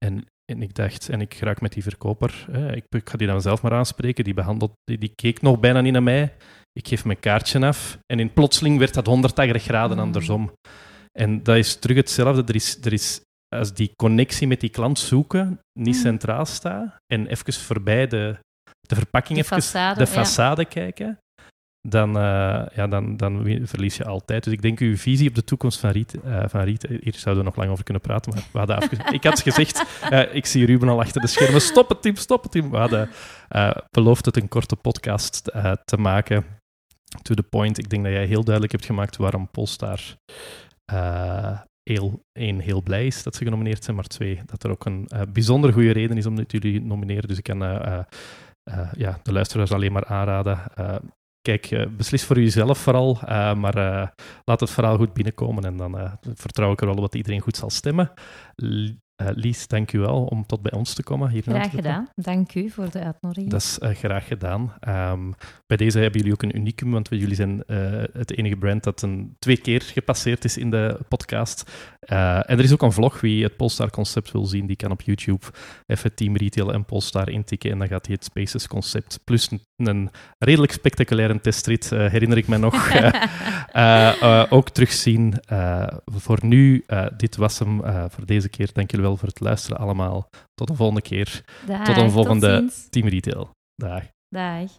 En, 0.05 0.25
en 0.51 0.61
ik 0.61 0.75
dacht, 0.75 1.09
en 1.09 1.21
ik 1.21 1.33
raak 1.33 1.61
met 1.61 1.73
die 1.73 1.83
verkoper, 1.83 2.45
hè, 2.51 2.75
ik, 2.75 2.85
ik 2.89 3.09
ga 3.09 3.17
die 3.17 3.27
dan 3.27 3.41
zelf 3.41 3.61
maar 3.61 3.73
aanspreken, 3.73 4.23
die, 4.23 4.33
behandelt, 4.33 4.71
die, 4.83 4.97
die 4.97 5.11
keek 5.15 5.41
nog 5.41 5.59
bijna 5.59 5.81
niet 5.81 5.93
naar 5.93 6.03
mij. 6.03 6.33
Ik 6.73 6.87
geef 6.87 7.05
mijn 7.05 7.19
kaartje 7.19 7.65
af 7.65 7.97
en 8.05 8.19
in 8.19 8.33
plotseling 8.33 8.77
werd 8.79 8.93
dat 8.93 9.05
180 9.05 9.63
graden 9.63 9.97
Mm. 9.97 10.03
andersom. 10.03 10.51
En 11.11 11.43
dat 11.43 11.55
is 11.57 11.75
terug 11.75 11.97
hetzelfde. 11.97 12.43
Er 12.45 12.55
is, 12.55 12.77
er 12.81 12.93
is, 12.93 13.21
als 13.55 13.73
die 13.73 13.91
connectie 13.95 14.47
met 14.47 14.59
die 14.59 14.69
klant 14.69 14.99
zoeken 14.99 15.59
niet 15.79 15.95
Mm. 15.95 16.01
centraal 16.01 16.45
staat 16.45 16.95
en 17.13 17.27
even 17.27 17.53
voorbij 17.53 18.07
de, 18.07 18.37
de 18.87 18.95
verpakking, 18.95 19.39
De 19.39 19.43
even 19.45 19.61
façade, 19.61 19.97
de 19.97 20.11
ja. 20.13 20.25
façade 20.25 20.67
kijken, 20.67 21.17
dan, 21.89 22.17
eh, 22.17 22.65
ja, 22.75 22.87
dan, 22.87 23.17
dan 23.17 23.59
verlies 23.63 23.97
je 23.97 24.05
altijd. 24.05 24.43
Dus 24.43 24.53
ik 24.53 24.61
denk, 24.61 24.79
uw 24.79 24.97
visie 24.97 25.29
op 25.29 25.35
de 25.35 25.43
toekomst 25.43 25.79
van 25.79 25.89
Riet, 25.89 26.21
eh, 26.21 26.43
van 26.47 26.61
Riet 26.61 26.87
hier 26.87 27.13
zouden 27.15 27.43
we 27.43 27.49
nog 27.49 27.57
lang 27.59 27.71
over 27.71 27.83
kunnen 27.83 28.03
praten, 28.03 28.33
maar 28.33 28.43
we 28.51 28.57
hadden 28.57 28.75
afge- 28.75 29.13
ik 29.13 29.23
had 29.23 29.41
gezegd, 29.41 29.83
eh, 30.09 30.35
ik 30.35 30.45
zie 30.45 30.65
Ruben 30.65 30.89
al 30.89 30.99
achter 30.99 31.21
de 31.21 31.27
schermen, 31.27 31.61
stop 31.61 31.89
het 31.89 32.01
Tim, 32.01 32.15
stop 32.15 32.43
het 32.43 32.51
Tim. 32.51 32.69
We 32.71 32.77
hadden 32.77 33.09
eh, 33.49 33.71
beloofd 33.91 34.25
het 34.25 34.37
een 34.37 34.47
korte 34.47 34.75
podcast 34.75 35.47
eh, 35.47 35.71
te 35.85 35.97
maken. 35.97 36.45
To 37.21 37.33
the 37.35 37.43
point, 37.43 37.77
ik 37.77 37.89
denk 37.89 38.03
dat 38.03 38.11
jij 38.13 38.25
heel 38.25 38.43
duidelijk 38.43 38.71
hebt 38.73 38.85
gemaakt 38.85 39.17
waarom 39.17 39.49
Polestar 39.51 39.99
eh 40.85 41.59
heel, 41.89 42.23
één, 42.31 42.59
heel 42.59 42.81
blij 42.81 43.05
is 43.05 43.23
dat 43.23 43.35
ze 43.35 43.43
genomineerd 43.43 43.83
zijn, 43.83 43.95
maar 43.95 44.05
twee, 44.05 44.41
dat 44.45 44.63
er 44.63 44.69
ook 44.71 44.85
een 44.85 45.05
eh, 45.07 45.21
bijzonder 45.33 45.73
goede 45.73 45.91
reden 45.91 46.17
is 46.17 46.25
om 46.25 46.43
jullie 46.47 46.81
nomineren. 46.81 47.27
Dus 47.27 47.37
ik 47.37 47.43
kan 47.43 47.63
eh, 47.63 47.75
eh, 47.97 48.03
eh, 48.63 48.93
ja, 48.97 49.19
de 49.23 49.31
luisteraars 49.31 49.71
alleen 49.71 49.91
maar 49.91 50.05
aanraden. 50.05 50.59
Kijk, 51.45 51.71
eh, 51.71 51.85
beslis 51.97 52.23
voor 52.23 52.39
jezelf 52.39 52.77
vooral, 52.77 53.19
eh, 53.21 53.53
maar 53.53 53.77
eh, 53.77 54.07
laat 54.45 54.59
het 54.59 54.69
verhaal 54.69 54.97
goed 54.97 55.13
binnenkomen 55.13 55.63
en 55.63 55.77
dan 55.77 56.17
vertrouw 56.33 56.71
ik 56.71 56.79
er 56.79 56.85
wel 56.85 56.95
op 56.95 57.01
dat 57.01 57.15
iedereen 57.15 57.39
goed 57.39 57.57
zal 57.57 57.69
stemmen. 57.69 58.11
Eh, 59.15 59.27
Lies, 59.33 59.67
dank 59.67 59.91
u 59.93 59.99
wel 59.99 60.23
om 60.23 60.45
tot 60.45 60.61
bij 60.61 60.71
ons 60.71 60.93
te 60.93 61.03
komen. 61.03 61.29
Hier 61.29 61.41
Graag 61.41 61.69
gedaan. 61.69 62.07
Dank 62.15 62.55
u 62.55 62.69
voor 62.69 62.89
de 62.91 62.99
uitnodiging. 62.99 63.49
Dat 63.49 63.61
is 63.61 63.79
eh, 63.79 63.89
graag 63.89 64.27
gedaan. 64.27 64.73
Ehm, 64.79 65.31
bij 65.67 65.77
deze 65.77 65.99
hebben 65.99 66.19
jullie 66.19 66.33
ook 66.33 66.43
een 66.43 66.57
unicum, 66.57 66.91
want 66.91 67.07
jullie 67.09 67.35
zijn 67.35 67.63
eh, 67.63 68.03
het 68.13 68.37
enige 68.37 68.55
brand 68.55 68.83
dat 68.83 69.01
een, 69.01 69.35
twee 69.39 69.57
keer 69.57 69.81
gepasseerd 69.81 70.43
is 70.43 70.57
in 70.57 70.69
de 70.69 70.99
podcast. 71.07 71.71
En 71.99 72.43
er 72.57 72.63
is 72.63 72.73
ook 72.73 72.81
een 72.81 72.91
vlog. 72.91 73.21
Wie 73.21 73.43
het 73.43 73.55
Polestar-concept 73.55 74.31
wil 74.31 74.45
zien, 74.45 74.65
die 74.65 74.75
kan 74.75 74.91
op 74.91 75.01
YouTube 75.01 75.45
even 75.85 76.15
Team 76.15 76.37
Retail 76.37 76.73
en 76.73 76.85
Polestar 76.85 77.29
intikken. 77.29 77.71
En 77.71 77.79
dan 77.79 77.87
gaat 77.87 78.05
hij 78.05 78.15
het 78.15 78.23
Spaces-concept 78.23 79.19
plus 79.23 79.51
een, 79.51 79.61
een 79.75 80.09
redelijk 80.37 80.71
spectaculaire 80.71 81.41
testrit, 81.41 81.89
herinner 81.89 82.37
ik 82.37 82.47
me 82.47 82.57
nog, 82.57 82.91
ook 84.57 84.69
terugzien. 84.69 85.33
Voor 86.05 86.39
nu, 86.41 86.85
dit 87.17 87.35
was 87.35 87.59
hem 87.59 87.81
voor 88.09 88.25
deze 88.25 88.49
keer. 88.49 88.69
Dank 88.73 88.91
jullie 88.91 89.04
voor 89.13 89.27
het 89.27 89.39
luisteren 89.39 89.77
allemaal. 89.77 90.29
Tot 90.53 90.67
de 90.67 90.75
volgende 90.75 91.01
keer. 91.01 91.43
Dag, 91.67 91.85
tot 91.85 91.97
een 91.97 92.11
volgende. 92.11 92.69
Team 92.89 93.07
Retail. 93.07 93.49
Dag. 93.75 94.03
Dag. 94.29 94.71